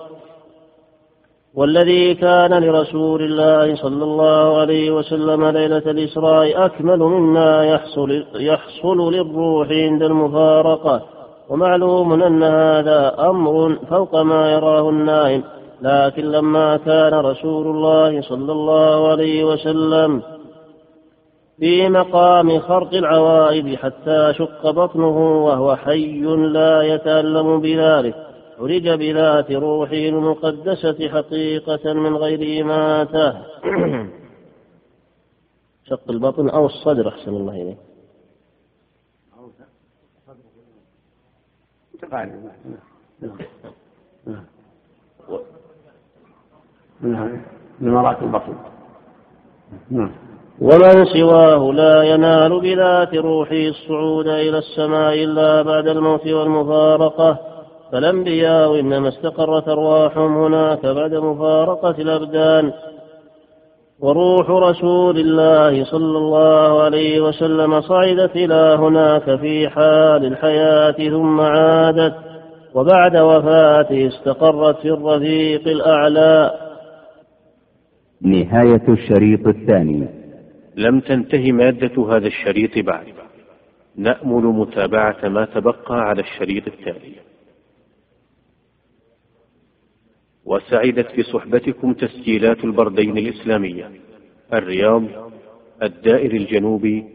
[1.55, 9.67] والذي كان لرسول الله صلى الله عليه وسلم ليلة الإسراء أكمل مما يحصل, يحصل للروح
[9.71, 11.01] عند المفارقة.
[11.49, 15.43] ومعلوم أن هذا أمر فوق ما يراه النائم
[15.81, 20.21] لكن لما كان رسول الله صلى الله عليه وسلم
[21.59, 28.15] في مقام خرق العوائد حتى شق بطنه وهو حي لا يتألم بذلك
[28.59, 33.33] عرج بذات روحه المقدسة حقيقة من غير إماتة
[35.89, 37.77] شق البطن أو الصدر أحسن الله إليك
[47.01, 47.41] نعم
[47.79, 48.55] لمرات البطن
[49.89, 50.26] نعم
[50.61, 57.39] ومن سواه لا ينال بذات روحه الصعود إلى السماء إلا بعد الموت والمفارقة.
[57.91, 62.71] فالأنبياء إنما استقرت أرواحهم هناك بعد مفارقة الأبدان.
[63.99, 72.15] وروح رسول الله صلى الله عليه وسلم صعدت إلى هناك في حال الحياة ثم عادت.
[72.73, 76.51] وبعد وفاته استقرت في الرفيق الأعلى.
[78.21, 80.16] نهاية الشريط الثاني.
[80.77, 83.05] لم تنتهي مادة هذا الشريط بعد.
[83.95, 87.15] نأمل متابعة ما تبقى على الشريط التالي.
[90.45, 93.91] وسعدت بصحبتكم تسجيلات البردين الإسلامية.
[94.53, 95.03] الرياض
[95.83, 97.05] الدائر الجنوبي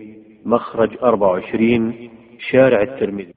[0.44, 2.10] مخرج 24
[2.50, 3.34] شارع الترمذي.